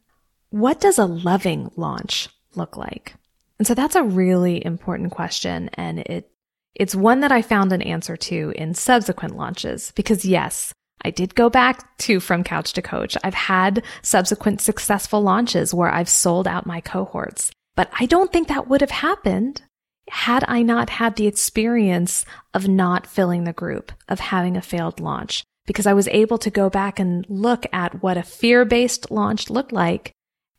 What 0.49 0.81
does 0.81 0.97
a 0.97 1.05
loving 1.05 1.71
launch 1.75 2.27
look 2.55 2.75
like? 2.75 3.15
And 3.59 3.67
so 3.67 3.73
that's 3.73 3.95
a 3.95 4.03
really 4.03 4.63
important 4.63 5.11
question. 5.11 5.69
And 5.75 5.99
it, 5.99 6.29
it's 6.75 6.95
one 6.95 7.21
that 7.21 7.31
I 7.31 7.41
found 7.41 7.71
an 7.71 7.81
answer 7.81 8.17
to 8.17 8.53
in 8.55 8.73
subsequent 8.73 9.37
launches 9.37 9.93
because 9.95 10.25
yes, 10.25 10.73
I 11.03 11.11
did 11.11 11.35
go 11.35 11.49
back 11.49 11.97
to 11.99 12.19
from 12.19 12.43
couch 12.43 12.73
to 12.73 12.81
coach. 12.81 13.15
I've 13.23 13.33
had 13.33 13.83
subsequent 14.01 14.59
successful 14.59 15.21
launches 15.21 15.73
where 15.73 15.93
I've 15.93 16.09
sold 16.09 16.47
out 16.47 16.65
my 16.65 16.81
cohorts, 16.81 17.51
but 17.75 17.89
I 17.99 18.05
don't 18.05 18.31
think 18.31 18.47
that 18.47 18.67
would 18.67 18.81
have 18.81 18.91
happened 18.91 19.61
had 20.09 20.43
I 20.47 20.61
not 20.61 20.89
had 20.89 21.15
the 21.15 21.27
experience 21.27 22.25
of 22.53 22.67
not 22.67 23.07
filling 23.07 23.43
the 23.43 23.53
group, 23.53 23.91
of 24.09 24.19
having 24.19 24.57
a 24.57 24.61
failed 24.61 24.99
launch, 24.99 25.43
because 25.65 25.87
I 25.87 25.93
was 25.93 26.07
able 26.09 26.37
to 26.39 26.49
go 26.49 26.69
back 26.69 26.99
and 26.99 27.25
look 27.29 27.65
at 27.71 28.01
what 28.03 28.17
a 28.17 28.23
fear 28.23 28.65
based 28.65 29.11
launch 29.11 29.49
looked 29.49 29.71
like 29.71 30.11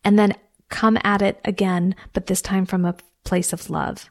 and 0.02 0.18
then 0.18 0.34
come 0.68 0.98
at 1.04 1.22
it 1.22 1.40
again, 1.44 1.94
but 2.12 2.26
this 2.26 2.42
time 2.42 2.66
from 2.66 2.84
a 2.84 2.96
place 3.24 3.52
of 3.52 3.70
love. 3.70 4.10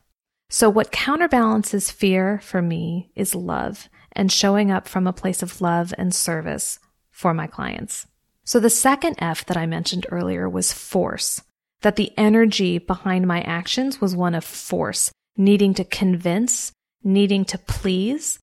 So 0.50 0.70
what 0.70 0.92
counterbalances 0.92 1.90
fear 1.90 2.40
for 2.44 2.62
me 2.62 3.12
is 3.16 3.34
love 3.34 3.90
and 4.12 4.32
showing 4.32 4.70
up 4.70 4.88
from 4.88 5.08
a 5.08 5.14
place 5.14 5.42
of 5.42 5.62
love 5.62 5.94
and 5.98 6.14
service 6.14 6.80
for 7.10 7.34
my 7.34 7.48
clients. 7.48 8.06
So 8.44 8.60
the 8.60 8.70
second 8.70 9.16
F 9.20 9.46
that 9.46 9.58
I 9.58 9.66
mentioned 9.66 10.06
earlier 10.12 10.48
was 10.48 10.74
force, 10.74 11.42
that 11.82 11.96
the 11.96 12.12
energy 12.18 12.78
behind 12.78 13.28
my 13.28 13.42
actions 13.42 14.00
was 14.00 14.16
one 14.16 14.36
of 14.36 14.44
force, 14.44 15.12
needing 15.36 15.74
to 15.76 15.84
convince, 15.84 16.72
needing 17.04 17.46
to 17.46 17.58
please, 17.58 18.40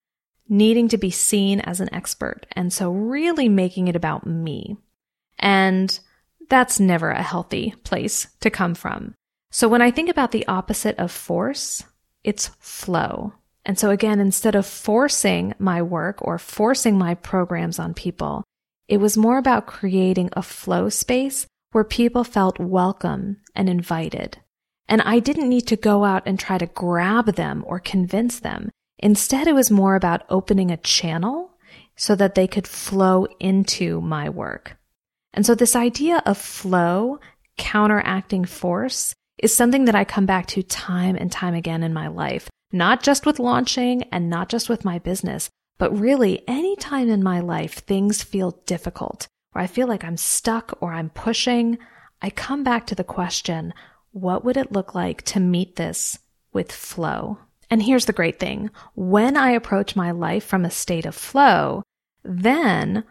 needing 0.49 0.89
to 0.89 0.99
be 0.99 1.11
seen 1.11 1.61
as 1.61 1.81
an 1.81 1.93
expert. 1.95 2.47
And 2.53 2.73
so 2.73 2.91
really 2.91 3.49
making 3.49 3.89
it 3.89 3.97
about 3.97 4.27
me. 4.27 4.77
And 5.39 5.99
that's 6.49 6.81
never 6.81 7.11
a 7.11 7.23
healthy 7.23 7.75
place 7.85 8.27
to 8.41 8.51
come 8.51 8.75
from. 8.75 9.15
So 9.53 9.69
when 9.69 9.83
I 9.83 9.91
think 9.91 10.09
about 10.09 10.33
the 10.33 10.47
opposite 10.47 10.99
of 10.99 11.11
force, 11.11 11.85
it's 12.25 12.49
flow. 12.59 13.33
And 13.65 13.79
so 13.79 13.91
again, 13.91 14.21
instead 14.21 14.55
of 14.55 14.67
forcing 14.67 15.55
my 15.59 15.83
work 15.83 16.19
or 16.23 16.39
forcing 16.39 16.99
my 16.99 17.15
programs 17.15 17.79
on 17.79 17.95
people, 17.95 18.43
it 18.89 18.99
was 18.99 19.17
more 19.17 19.39
about 19.39 19.67
creating 19.67 20.31
a 20.33 20.43
flow 20.43 20.89
space 20.89 21.47
where 21.73 21.85
people 21.85 22.25
felt 22.25 22.59
welcome 22.59 23.37
and 23.55 23.69
invited. 23.69 24.39
And 24.91 25.01
I 25.03 25.21
didn't 25.21 25.49
need 25.49 25.69
to 25.69 25.77
go 25.77 26.05
out 26.05 26.25
and 26.27 26.39
try 26.39 26.59
to 26.59 26.67
grab 26.67 27.37
them 27.37 27.65
or 27.67 27.79
convince 27.79 28.41
them. 28.41 28.71
Instead, 28.99 29.47
it 29.47 29.55
was 29.55 29.71
more 29.71 29.95
about 29.95 30.27
opening 30.29 30.71
a 30.71 30.77
channel 30.77 31.53
so 31.97 32.17
that 32.17 32.35
they 32.35 32.49
could 32.49 32.67
flow 32.67 33.27
into 33.39 34.01
my 34.01 34.29
work. 34.29 34.77
And 35.33 35.47
so 35.47 35.55
this 35.55 35.77
idea 35.77 36.23
of 36.27 36.37
flow, 36.37 37.21
counteracting 37.57 38.45
force, 38.45 39.15
is 39.39 39.55
something 39.55 39.85
that 39.85 39.95
I 39.95 40.05
come 40.05 40.27
back 40.27 40.47
to 40.49 40.63
time 40.63 41.15
and 41.15 41.31
time 41.31 41.55
again 41.55 41.83
in 41.83 41.95
my 41.95 42.09
life, 42.09 42.51
not 42.73 43.03
just 43.03 43.25
with 43.25 43.39
launching 43.39 44.03
and 44.11 44.29
not 44.29 44.49
just 44.49 44.69
with 44.69 44.85
my 44.85 44.99
business, 44.99 45.49
but 45.79 45.97
really 45.97 46.43
any 46.49 46.75
time 46.77 47.09
in 47.09 47.23
my 47.23 47.41
life 47.41 47.75
things 47.75 48.23
feel 48.23 48.61
difficult, 48.67 49.29
or 49.55 49.63
I 49.63 49.67
feel 49.67 49.87
like 49.87 50.05
I'm 50.05 50.17
stuck 50.17 50.77
or 50.81 50.93
I'm 50.93 51.11
pushing, 51.11 51.79
I 52.21 52.29
come 52.29 52.65
back 52.65 52.87
to 52.89 52.95
the 52.95 53.05
question, 53.05 53.73
what 54.13 54.45
would 54.45 54.57
it 54.57 54.73
look 54.73 54.95
like 54.95 55.23
to 55.23 55.41
meet 55.41 55.77
this 55.77 56.19
with 56.53 56.73
flow? 56.73 57.39
And 57.71 57.83
here's 57.83 58.07
the 58.07 58.13
great 58.13 58.41
thing. 58.41 58.71
When 58.95 59.37
I 59.37 59.51
approach 59.51 59.95
my 59.95 60.11
life 60.11 60.45
from 60.45 60.65
a 60.65 60.71
state 60.71 61.07
of 61.07 61.15
flow, 61.15 61.83
then 62.25 63.05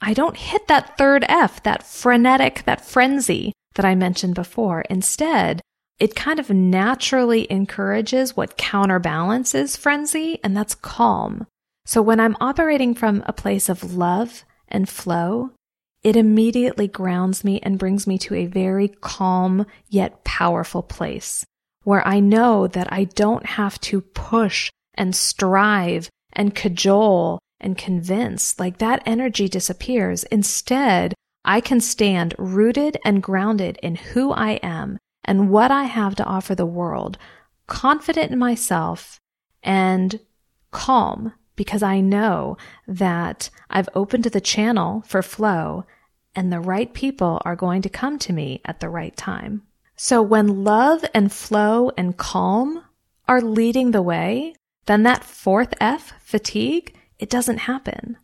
I 0.00 0.14
don't 0.14 0.36
hit 0.36 0.68
that 0.68 0.96
third 0.96 1.24
F, 1.28 1.62
that 1.64 1.82
frenetic, 1.84 2.62
that 2.66 2.84
frenzy 2.84 3.52
that 3.74 3.84
I 3.84 3.94
mentioned 3.94 4.34
before. 4.34 4.82
Instead, 4.90 5.60
it 5.98 6.14
kind 6.14 6.38
of 6.38 6.50
naturally 6.50 7.50
encourages 7.50 8.36
what 8.36 8.56
counterbalances 8.56 9.76
frenzy, 9.76 10.40
and 10.42 10.56
that's 10.56 10.74
calm. 10.74 11.46
So 11.86 12.02
when 12.02 12.20
I'm 12.20 12.36
operating 12.40 12.94
from 12.94 13.22
a 13.26 13.32
place 13.32 13.68
of 13.68 13.94
love 13.94 14.44
and 14.68 14.88
flow, 14.88 15.50
it 16.04 16.16
immediately 16.16 16.86
grounds 16.86 17.42
me 17.42 17.58
and 17.62 17.78
brings 17.78 18.06
me 18.06 18.18
to 18.18 18.34
a 18.34 18.46
very 18.46 18.88
calm 18.88 19.66
yet 19.88 20.22
powerful 20.22 20.82
place 20.82 21.44
where 21.82 22.06
I 22.06 22.20
know 22.20 22.66
that 22.66 22.92
I 22.92 23.04
don't 23.04 23.46
have 23.46 23.80
to 23.82 24.00
push 24.00 24.70
and 24.94 25.16
strive 25.16 26.10
and 26.32 26.54
cajole 26.54 27.38
and 27.60 27.78
convince. 27.78 28.58
Like 28.58 28.78
that 28.78 29.02
energy 29.06 29.48
disappears. 29.48 30.24
Instead, 30.24 31.14
I 31.44 31.60
can 31.60 31.80
stand 31.80 32.34
rooted 32.38 32.98
and 33.04 33.22
grounded 33.22 33.78
in 33.82 33.96
who 33.96 34.32
I 34.32 34.52
am 34.62 34.98
and 35.24 35.50
what 35.50 35.70
I 35.70 35.84
have 35.84 36.14
to 36.16 36.24
offer 36.24 36.54
the 36.54 36.66
world, 36.66 37.18
confident 37.66 38.30
in 38.30 38.38
myself 38.38 39.18
and 39.62 40.20
calm 40.70 41.32
because 41.56 41.82
I 41.82 42.00
know 42.00 42.56
that 42.86 43.50
I've 43.70 43.88
opened 43.94 44.24
the 44.24 44.40
channel 44.40 45.02
for 45.06 45.22
flow 45.22 45.84
and 46.34 46.52
the 46.52 46.60
right 46.60 46.92
people 46.92 47.40
are 47.44 47.56
going 47.56 47.82
to 47.82 47.88
come 47.88 48.18
to 48.20 48.32
me 48.32 48.60
at 48.64 48.80
the 48.80 48.88
right 48.88 49.16
time. 49.16 49.62
So 49.96 50.20
when 50.20 50.64
love 50.64 51.04
and 51.14 51.32
flow 51.32 51.90
and 51.96 52.16
calm 52.16 52.84
are 53.28 53.40
leading 53.40 53.92
the 53.92 54.02
way, 54.02 54.54
then 54.86 55.04
that 55.04 55.24
fourth 55.24 55.72
F, 55.80 56.12
fatigue, 56.20 56.94
it 57.18 57.30
doesn't 57.30 57.58
happen. 57.58 58.16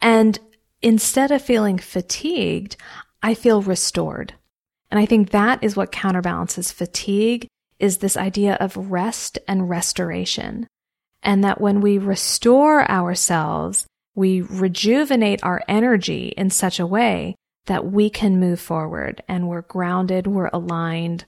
And 0.00 0.38
instead 0.82 1.30
of 1.30 1.42
feeling 1.42 1.78
fatigued, 1.78 2.76
I 3.22 3.34
feel 3.34 3.62
restored. 3.62 4.34
And 4.90 5.00
I 5.00 5.06
think 5.06 5.30
that 5.30 5.64
is 5.64 5.76
what 5.76 5.90
counterbalances 5.90 6.70
fatigue 6.70 7.48
is 7.78 7.98
this 7.98 8.16
idea 8.16 8.54
of 8.60 8.90
rest 8.90 9.38
and 9.48 9.68
restoration. 9.68 10.68
And 11.24 11.42
that 11.42 11.60
when 11.60 11.80
we 11.80 11.98
restore 11.98 12.88
ourselves, 12.88 13.86
we 14.14 14.42
rejuvenate 14.42 15.42
our 15.42 15.62
energy 15.66 16.28
in 16.36 16.50
such 16.50 16.78
a 16.78 16.86
way 16.86 17.34
that 17.66 17.86
we 17.86 18.10
can 18.10 18.38
move 18.38 18.60
forward 18.60 19.22
and 19.26 19.48
we're 19.48 19.62
grounded, 19.62 20.26
we're 20.26 20.50
aligned, 20.52 21.24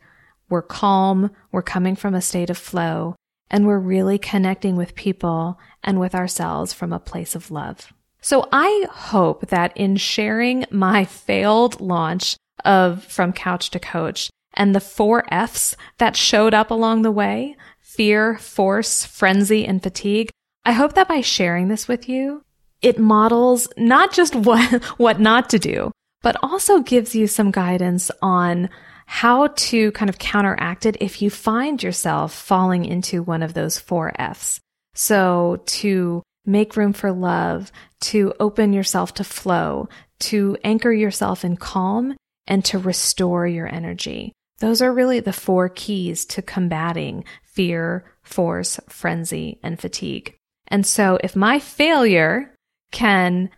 we're 0.49 0.63
calm, 0.63 1.31
we're 1.51 1.63
coming 1.63 1.97
from 1.97 2.15
a 2.15 2.21
state 2.21 2.51
of 2.51 2.59
flow, 2.59 3.17
and 3.51 3.67
we're 3.67 3.79
really 3.79 4.19
connecting 4.19 4.77
with 4.77 4.95
people 4.95 5.59
and 5.83 5.99
with 5.99 6.15
ourselves 6.15 6.73
from 6.73 6.93
a 6.93 7.01
place 7.01 7.35
of 7.35 7.51
love. 7.51 7.93
So 8.21 8.49
I 8.53 8.87
hope 8.91 9.49
that 9.49 9.77
in 9.77 9.97
sharing 9.97 10.67
my 10.71 11.05
failed 11.05 11.81
launch 11.81 12.37
of 12.65 13.05
From 13.05 13.33
Couch 13.33 13.71
to 13.71 13.79
Coach 13.79 14.31
and 14.55 14.75
the 14.75 14.81
four 14.81 15.25
F's 15.33 15.77
that 15.99 16.17
showed 16.17 16.55
up 16.55 16.71
along 16.71 17.03
the 17.03 17.11
way, 17.11 17.57
fear, 17.97 18.39
force, 18.39 19.05
frenzy, 19.05 19.67
and 19.67 19.83
fatigue, 19.83 20.31
I 20.65 20.73
hope 20.73 20.95
that 20.95 21.09
by 21.09 21.21
sharing 21.21 21.69
this 21.69 21.89
with 21.89 22.09
you, 22.09 22.43
it 22.83 22.99
models 22.99 23.69
not 23.77 24.13
just 24.13 24.35
what, 24.49 24.85
what 24.99 25.21
not 25.21 25.51
to 25.51 25.59
do, 25.59 25.93
but 26.23 26.37
also 26.43 26.81
gives 26.81 27.15
you 27.15 27.27
some 27.27 27.51
guidance 27.51 28.11
on 28.21 28.69
how 29.07 29.47
to 29.47 29.93
kind 29.93 30.09
of 30.09 30.19
counteract 30.19 30.85
it 30.85 30.97
if 31.01 31.23
you 31.23 31.31
find 31.31 31.83
yourself 31.83 32.35
falling 32.35 32.85
into 32.85 33.23
one 33.23 33.43
of 33.43 33.55
those 33.55 33.79
four 33.79 34.13
F's. 34.21 34.61
So 34.95 35.63
to 35.67 36.23
make 36.45 36.77
room 36.77 36.93
for 36.93 37.13
love, 37.13 37.71
to 38.01 38.35
open 38.41 38.73
yourself 38.73 39.15
to 39.15 39.25
flow, 39.25 39.89
to 40.19 40.57
anchor 40.65 40.93
yourself 40.93 41.45
in 41.45 41.57
calm, 41.57 42.17
and 42.47 42.65
to 42.65 42.79
restore 42.79 43.47
your 43.47 43.73
energy. 43.73 44.33
Those 44.59 44.81
are 44.81 44.93
really 44.93 45.21
the 45.21 45.33
four 45.33 45.69
keys 45.69 46.25
to 46.27 46.43
combating 46.43 47.25
fear, 47.57 48.05
force, 48.23 48.79
frenzy, 48.89 49.59
and 49.63 49.81
fatigue. 49.81 50.37
And 50.69 50.87
so 50.87 51.19
if 51.25 51.35
my 51.35 51.59
failure 51.59 52.55
can, 52.93 53.51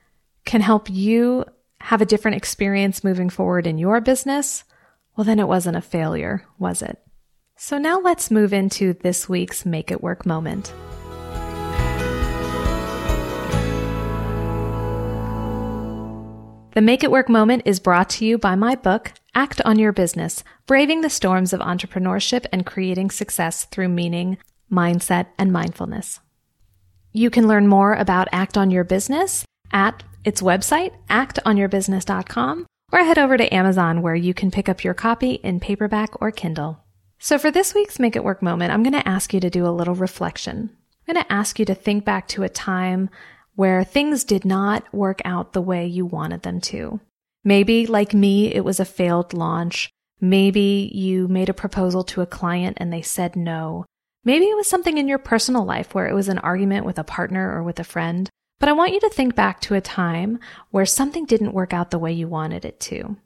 can 0.44 0.60
help 0.60 0.88
you 0.88 1.44
have 1.80 2.00
a 2.00 2.06
different 2.06 2.36
experience 2.36 3.02
moving 3.02 3.28
forward 3.28 3.66
in 3.66 3.76
your 3.76 4.00
business, 4.00 4.64
well, 5.16 5.24
then 5.24 5.40
it 5.40 5.48
wasn't 5.48 5.76
a 5.76 5.82
failure, 5.82 6.46
was 6.58 6.80
it? 6.80 6.98
So 7.56 7.76
now 7.76 7.98
let's 7.98 8.30
move 8.30 8.52
into 8.52 8.92
this 8.92 9.28
week's 9.28 9.66
Make 9.66 9.90
It 9.90 10.00
Work 10.00 10.24
moment. 10.24 10.72
The 16.74 16.82
Make 16.82 17.02
It 17.02 17.10
Work 17.10 17.28
moment 17.28 17.62
is 17.64 17.80
brought 17.80 18.10
to 18.10 18.24
you 18.24 18.38
by 18.38 18.54
my 18.54 18.76
book, 18.76 19.12
Act 19.38 19.60
on 19.64 19.78
Your 19.78 19.92
Business 19.92 20.42
Braving 20.66 21.02
the 21.02 21.08
Storms 21.08 21.52
of 21.52 21.60
Entrepreneurship 21.60 22.44
and 22.50 22.66
Creating 22.66 23.08
Success 23.08 23.66
Through 23.66 23.90
Meaning, 23.90 24.36
Mindset, 24.68 25.26
and 25.38 25.52
Mindfulness. 25.52 26.18
You 27.12 27.30
can 27.30 27.46
learn 27.46 27.68
more 27.68 27.94
about 27.94 28.26
Act 28.32 28.58
on 28.58 28.72
Your 28.72 28.82
Business 28.82 29.44
at 29.70 30.02
its 30.24 30.42
website, 30.42 30.90
actonyourbusiness.com, 31.08 32.66
or 32.92 32.98
head 32.98 33.16
over 33.16 33.36
to 33.36 33.54
Amazon 33.54 34.02
where 34.02 34.16
you 34.16 34.34
can 34.34 34.50
pick 34.50 34.68
up 34.68 34.82
your 34.82 34.94
copy 34.94 35.34
in 35.34 35.60
paperback 35.60 36.20
or 36.20 36.32
Kindle. 36.32 36.80
So 37.20 37.38
for 37.38 37.52
this 37.52 37.74
week's 37.74 38.00
Make 38.00 38.16
It 38.16 38.24
Work 38.24 38.42
moment, 38.42 38.72
I'm 38.72 38.82
going 38.82 39.00
to 39.00 39.08
ask 39.08 39.32
you 39.32 39.38
to 39.38 39.50
do 39.50 39.64
a 39.64 39.70
little 39.70 39.94
reflection. 39.94 40.70
I'm 41.06 41.14
going 41.14 41.24
to 41.24 41.32
ask 41.32 41.60
you 41.60 41.64
to 41.66 41.76
think 41.76 42.04
back 42.04 42.26
to 42.28 42.42
a 42.42 42.48
time 42.48 43.08
where 43.54 43.84
things 43.84 44.24
did 44.24 44.44
not 44.44 44.92
work 44.92 45.22
out 45.24 45.52
the 45.52 45.62
way 45.62 45.86
you 45.86 46.06
wanted 46.06 46.42
them 46.42 46.60
to. 46.62 46.98
Maybe, 47.44 47.86
like 47.86 48.12
me, 48.14 48.52
it 48.52 48.64
was 48.64 48.80
a 48.80 48.84
failed 48.84 49.32
launch. 49.32 49.90
Maybe 50.20 50.90
you 50.92 51.28
made 51.28 51.48
a 51.48 51.54
proposal 51.54 52.02
to 52.04 52.20
a 52.20 52.26
client 52.26 52.78
and 52.80 52.92
they 52.92 53.02
said 53.02 53.36
no. 53.36 53.84
Maybe 54.24 54.46
it 54.46 54.56
was 54.56 54.68
something 54.68 54.98
in 54.98 55.08
your 55.08 55.18
personal 55.18 55.64
life 55.64 55.94
where 55.94 56.08
it 56.08 56.14
was 56.14 56.28
an 56.28 56.38
argument 56.38 56.84
with 56.84 56.98
a 56.98 57.04
partner 57.04 57.52
or 57.52 57.62
with 57.62 57.78
a 57.78 57.84
friend. 57.84 58.28
But 58.58 58.68
I 58.68 58.72
want 58.72 58.92
you 58.92 59.00
to 59.00 59.10
think 59.10 59.34
back 59.34 59.60
to 59.62 59.74
a 59.74 59.80
time 59.80 60.40
where 60.70 60.84
something 60.84 61.24
didn't 61.24 61.54
work 61.54 61.72
out 61.72 61.90
the 61.90 61.98
way 61.98 62.12
you 62.12 62.26
wanted 62.26 62.64
it 62.64 62.80
to. 62.80 63.16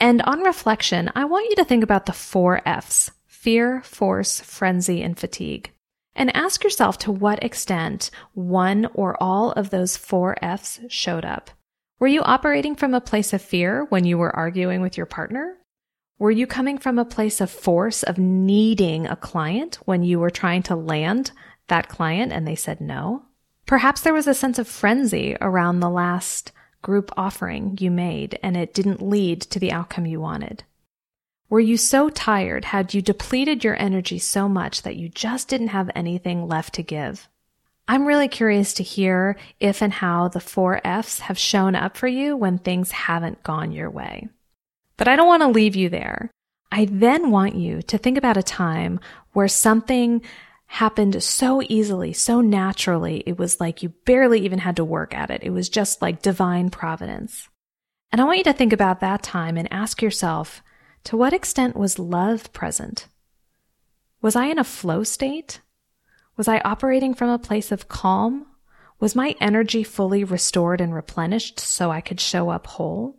And 0.00 0.20
on 0.22 0.40
reflection, 0.40 1.10
I 1.14 1.24
want 1.26 1.48
you 1.48 1.56
to 1.56 1.64
think 1.64 1.84
about 1.84 2.06
the 2.06 2.12
four 2.12 2.60
F's 2.66 3.12
fear, 3.26 3.82
force, 3.82 4.40
frenzy, 4.40 5.02
and 5.02 5.18
fatigue. 5.18 5.70
And 6.14 6.34
ask 6.36 6.62
yourself 6.62 6.98
to 6.98 7.12
what 7.12 7.42
extent 7.42 8.10
one 8.34 8.86
or 8.94 9.20
all 9.22 9.52
of 9.52 9.70
those 9.70 9.96
four 9.96 10.36
F's 10.42 10.80
showed 10.88 11.24
up. 11.24 11.50
Were 12.02 12.08
you 12.08 12.22
operating 12.22 12.74
from 12.74 12.94
a 12.94 13.00
place 13.00 13.32
of 13.32 13.40
fear 13.40 13.84
when 13.84 14.04
you 14.04 14.18
were 14.18 14.34
arguing 14.34 14.80
with 14.80 14.96
your 14.96 15.06
partner? 15.06 15.58
Were 16.18 16.32
you 16.32 16.48
coming 16.48 16.76
from 16.76 16.98
a 16.98 17.04
place 17.04 17.40
of 17.40 17.48
force 17.48 18.02
of 18.02 18.18
needing 18.18 19.06
a 19.06 19.14
client 19.14 19.78
when 19.84 20.02
you 20.02 20.18
were 20.18 20.28
trying 20.28 20.64
to 20.64 20.74
land 20.74 21.30
that 21.68 21.88
client 21.88 22.32
and 22.32 22.44
they 22.44 22.56
said 22.56 22.80
no? 22.80 23.26
Perhaps 23.66 24.00
there 24.00 24.12
was 24.12 24.26
a 24.26 24.34
sense 24.34 24.58
of 24.58 24.66
frenzy 24.66 25.36
around 25.40 25.78
the 25.78 25.88
last 25.88 26.50
group 26.82 27.12
offering 27.16 27.78
you 27.78 27.88
made 27.88 28.36
and 28.42 28.56
it 28.56 28.74
didn't 28.74 29.00
lead 29.00 29.40
to 29.42 29.60
the 29.60 29.70
outcome 29.70 30.04
you 30.04 30.20
wanted. 30.20 30.64
Were 31.48 31.60
you 31.60 31.76
so 31.76 32.10
tired? 32.10 32.64
Had 32.64 32.94
you 32.94 33.00
depleted 33.00 33.62
your 33.62 33.80
energy 33.80 34.18
so 34.18 34.48
much 34.48 34.82
that 34.82 34.96
you 34.96 35.08
just 35.08 35.46
didn't 35.46 35.68
have 35.68 35.88
anything 35.94 36.48
left 36.48 36.74
to 36.74 36.82
give? 36.82 37.28
I'm 37.88 38.06
really 38.06 38.28
curious 38.28 38.74
to 38.74 38.82
hear 38.82 39.36
if 39.60 39.82
and 39.82 39.92
how 39.92 40.28
the 40.28 40.40
four 40.40 40.80
F's 40.84 41.20
have 41.20 41.38
shown 41.38 41.74
up 41.74 41.96
for 41.96 42.06
you 42.06 42.36
when 42.36 42.58
things 42.58 42.92
haven't 42.92 43.42
gone 43.42 43.72
your 43.72 43.90
way. 43.90 44.28
But 44.96 45.08
I 45.08 45.16
don't 45.16 45.26
want 45.26 45.42
to 45.42 45.48
leave 45.48 45.74
you 45.74 45.88
there. 45.88 46.30
I 46.70 46.86
then 46.86 47.30
want 47.30 47.54
you 47.54 47.82
to 47.82 47.98
think 47.98 48.16
about 48.16 48.36
a 48.36 48.42
time 48.42 49.00
where 49.32 49.48
something 49.48 50.22
happened 50.66 51.22
so 51.22 51.60
easily, 51.68 52.14
so 52.14 52.40
naturally. 52.40 53.22
It 53.26 53.38
was 53.38 53.60
like 53.60 53.82
you 53.82 53.90
barely 54.06 54.40
even 54.40 54.60
had 54.60 54.76
to 54.76 54.84
work 54.84 55.14
at 55.14 55.30
it. 55.30 55.42
It 55.42 55.50
was 55.50 55.68
just 55.68 56.00
like 56.00 56.22
divine 56.22 56.70
providence. 56.70 57.48
And 58.10 58.20
I 58.20 58.24
want 58.24 58.38
you 58.38 58.44
to 58.44 58.54
think 58.54 58.72
about 58.72 59.00
that 59.00 59.22
time 59.22 59.58
and 59.58 59.70
ask 59.70 60.00
yourself, 60.00 60.62
to 61.04 61.16
what 61.16 61.32
extent 61.32 61.76
was 61.76 61.98
love 61.98 62.52
present? 62.52 63.06
Was 64.22 64.36
I 64.36 64.46
in 64.46 64.58
a 64.58 64.64
flow 64.64 65.02
state? 65.02 65.60
Was 66.42 66.48
I 66.48 66.58
operating 66.64 67.14
from 67.14 67.30
a 67.30 67.38
place 67.38 67.70
of 67.70 67.86
calm? 67.86 68.46
Was 68.98 69.14
my 69.14 69.36
energy 69.40 69.84
fully 69.84 70.24
restored 70.24 70.80
and 70.80 70.92
replenished 70.92 71.60
so 71.60 71.92
I 71.92 72.00
could 72.00 72.18
show 72.18 72.50
up 72.50 72.66
whole? 72.66 73.16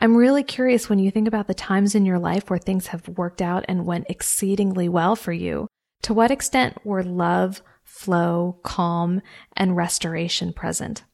I'm 0.00 0.16
really 0.16 0.42
curious 0.42 0.88
when 0.88 0.98
you 0.98 1.12
think 1.12 1.28
about 1.28 1.46
the 1.46 1.54
times 1.54 1.94
in 1.94 2.04
your 2.04 2.18
life 2.18 2.50
where 2.50 2.58
things 2.58 2.88
have 2.88 3.06
worked 3.10 3.40
out 3.40 3.64
and 3.68 3.86
went 3.86 4.10
exceedingly 4.10 4.88
well 4.88 5.14
for 5.14 5.32
you. 5.32 5.68
To 6.02 6.12
what 6.12 6.32
extent 6.32 6.84
were 6.84 7.04
love, 7.04 7.62
flow, 7.84 8.58
calm, 8.64 9.22
and 9.56 9.76
restoration 9.76 10.52
present? 10.52 11.04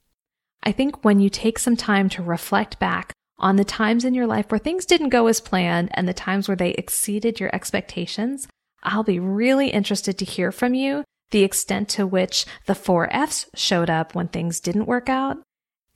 I 0.62 0.72
think 0.72 1.04
when 1.04 1.20
you 1.20 1.28
take 1.28 1.58
some 1.58 1.76
time 1.76 2.08
to 2.08 2.22
reflect 2.22 2.78
back 2.78 3.12
on 3.36 3.56
the 3.56 3.66
times 3.66 4.06
in 4.06 4.14
your 4.14 4.26
life 4.26 4.50
where 4.50 4.58
things 4.58 4.86
didn't 4.86 5.10
go 5.10 5.26
as 5.26 5.42
planned 5.42 5.90
and 5.92 6.08
the 6.08 6.14
times 6.14 6.48
where 6.48 6.56
they 6.56 6.70
exceeded 6.70 7.38
your 7.38 7.54
expectations, 7.54 8.48
I'll 8.82 9.04
be 9.04 9.18
really 9.18 9.68
interested 9.68 10.16
to 10.16 10.24
hear 10.24 10.50
from 10.50 10.72
you 10.72 11.04
the 11.30 11.42
extent 11.42 11.88
to 11.90 12.06
which 12.06 12.46
the 12.66 12.74
four 12.74 13.12
F's 13.14 13.46
showed 13.54 13.90
up 13.90 14.14
when 14.14 14.28
things 14.28 14.60
didn't 14.60 14.86
work 14.86 15.08
out 15.08 15.38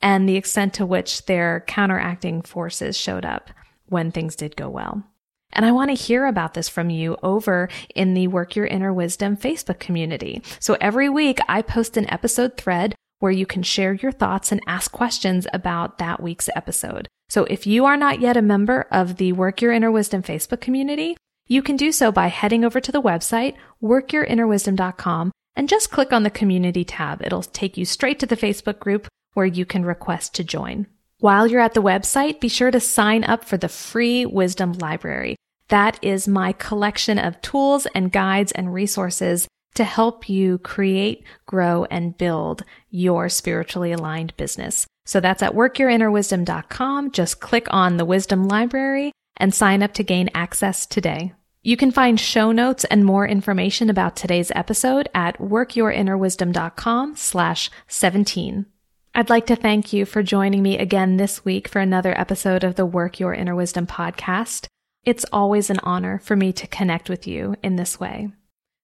and 0.01 0.27
the 0.27 0.35
extent 0.35 0.73
to 0.75 0.85
which 0.85 1.25
their 1.25 1.63
counteracting 1.67 2.41
forces 2.41 2.97
showed 2.97 3.25
up 3.25 3.49
when 3.87 4.11
things 4.11 4.35
did 4.35 4.55
go 4.55 4.69
well. 4.69 5.03
And 5.51 5.65
I 5.65 5.71
want 5.71 5.89
to 5.89 5.95
hear 5.95 6.25
about 6.25 6.53
this 6.53 6.69
from 6.69 6.89
you 6.89 7.17
over 7.23 7.69
in 7.95 8.13
the 8.13 8.27
Work 8.27 8.55
Your 8.55 8.67
Inner 8.67 8.93
Wisdom 8.93 9.35
Facebook 9.35 9.79
community. 9.79 10.43
So 10.59 10.77
every 10.79 11.09
week 11.09 11.39
I 11.47 11.63
post 11.63 11.97
an 11.97 12.09
episode 12.11 12.55
thread 12.55 12.93
where 13.19 13.31
you 13.31 13.45
can 13.45 13.63
share 13.63 13.93
your 13.93 14.11
thoughts 14.11 14.51
and 14.51 14.61
ask 14.67 14.91
questions 14.91 15.47
about 15.51 15.97
that 15.97 16.21
week's 16.21 16.49
episode. 16.55 17.07
So 17.29 17.45
if 17.45 17.67
you 17.67 17.85
are 17.85 17.97
not 17.97 18.21
yet 18.21 18.37
a 18.37 18.41
member 18.41 18.87
of 18.91 19.17
the 19.17 19.33
Work 19.33 19.61
Your 19.61 19.71
Inner 19.71 19.91
Wisdom 19.91 20.23
Facebook 20.23 20.61
community, 20.61 21.17
you 21.49 21.63
can 21.63 21.75
do 21.75 21.91
so 21.91 22.11
by 22.11 22.27
heading 22.27 22.63
over 22.63 22.79
to 22.79 22.91
the 22.91 23.01
website, 23.01 23.55
workyourinnerwisdom.com, 23.83 25.31
and 25.55 25.67
just 25.67 25.89
click 25.89 26.13
on 26.13 26.23
the 26.23 26.29
community 26.29 26.85
tab. 26.85 27.21
It'll 27.23 27.41
take 27.41 27.75
you 27.75 27.85
straight 27.85 28.19
to 28.19 28.27
the 28.27 28.37
Facebook 28.37 28.79
group 28.79 29.07
where 29.33 29.47
you 29.47 29.65
can 29.65 29.83
request 29.83 30.35
to 30.35 30.43
join. 30.43 30.85
While 31.19 31.47
you're 31.47 31.59
at 31.59 31.73
the 31.73 31.81
website, 31.81 32.39
be 32.39 32.47
sure 32.47 32.71
to 32.71 32.79
sign 32.79 33.23
up 33.23 33.43
for 33.43 33.57
the 33.57 33.67
free 33.67 34.25
wisdom 34.27 34.73
library. 34.73 35.35
That 35.69 35.99
is 36.03 36.27
my 36.27 36.53
collection 36.53 37.17
of 37.17 37.41
tools 37.41 37.87
and 37.95 38.11
guides 38.11 38.51
and 38.51 38.73
resources 38.73 39.47
to 39.73 39.83
help 39.83 40.29
you 40.29 40.59
create, 40.59 41.23
grow, 41.45 41.85
and 41.85 42.17
build 42.17 42.63
your 42.91 43.27
spiritually 43.27 43.91
aligned 43.91 44.37
business. 44.37 44.85
So 45.05 45.19
that's 45.19 45.41
at 45.41 45.53
workyourinnerwisdom.com. 45.53 47.11
Just 47.11 47.39
click 47.39 47.67
on 47.71 47.97
the 47.97 48.05
wisdom 48.05 48.47
library 48.47 49.11
and 49.37 49.53
sign 49.53 49.81
up 49.81 49.93
to 49.95 50.03
gain 50.03 50.29
access 50.35 50.85
today. 50.85 51.33
You 51.61 51.75
can 51.75 51.91
find 51.91 52.17
show 52.17 52.53
notes 52.53 52.85
and 52.85 53.03
more 53.03 53.27
information 53.27 53.89
about 53.89 54.15
today's 54.15 54.51
episode 54.55 55.09
at 55.13 55.37
workyourinnerwisdom.com 55.39 57.17
slash 57.17 57.69
17. 57.89 58.65
I'd 59.13 59.29
like 59.29 59.45
to 59.47 59.57
thank 59.57 59.91
you 59.91 60.05
for 60.05 60.23
joining 60.23 60.63
me 60.63 60.77
again 60.77 61.17
this 61.17 61.43
week 61.43 61.67
for 61.67 61.79
another 61.79 62.17
episode 62.17 62.63
of 62.63 62.75
the 62.75 62.85
Work 62.85 63.19
Your 63.19 63.33
Inner 63.33 63.55
Wisdom 63.55 63.87
podcast. 63.87 64.67
It's 65.03 65.25
always 65.33 65.69
an 65.69 65.79
honor 65.83 66.19
for 66.19 66.37
me 66.37 66.53
to 66.53 66.67
connect 66.67 67.09
with 67.09 67.27
you 67.27 67.55
in 67.61 67.75
this 67.75 67.99
way. 67.99 68.29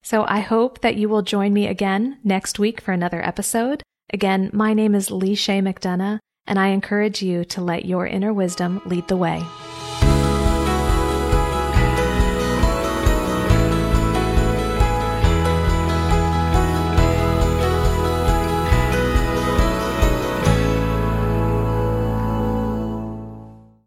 So 0.04 0.26
I 0.28 0.42
hope 0.42 0.82
that 0.82 0.98
you 0.98 1.08
will 1.08 1.22
join 1.22 1.54
me 1.54 1.68
again 1.68 2.20
next 2.26 2.60
week 2.60 2.82
for 2.82 2.92
another 2.92 3.26
episode. 3.26 3.84
Again, 4.12 4.50
my 4.52 4.74
name 4.74 4.96
is 4.96 5.12
Lee 5.12 5.38
Chaix 5.38 5.66
McDonough, 5.66 6.20
and 6.46 6.60
I 6.60 6.68
encourage 6.68 7.22
you 7.22 7.46
to 7.46 7.62
let 7.62 7.86
your 7.86 8.06
inner 8.06 8.34
wisdom 8.34 8.82
lead 8.86 9.08
the 9.08 9.18
way. 9.18 9.42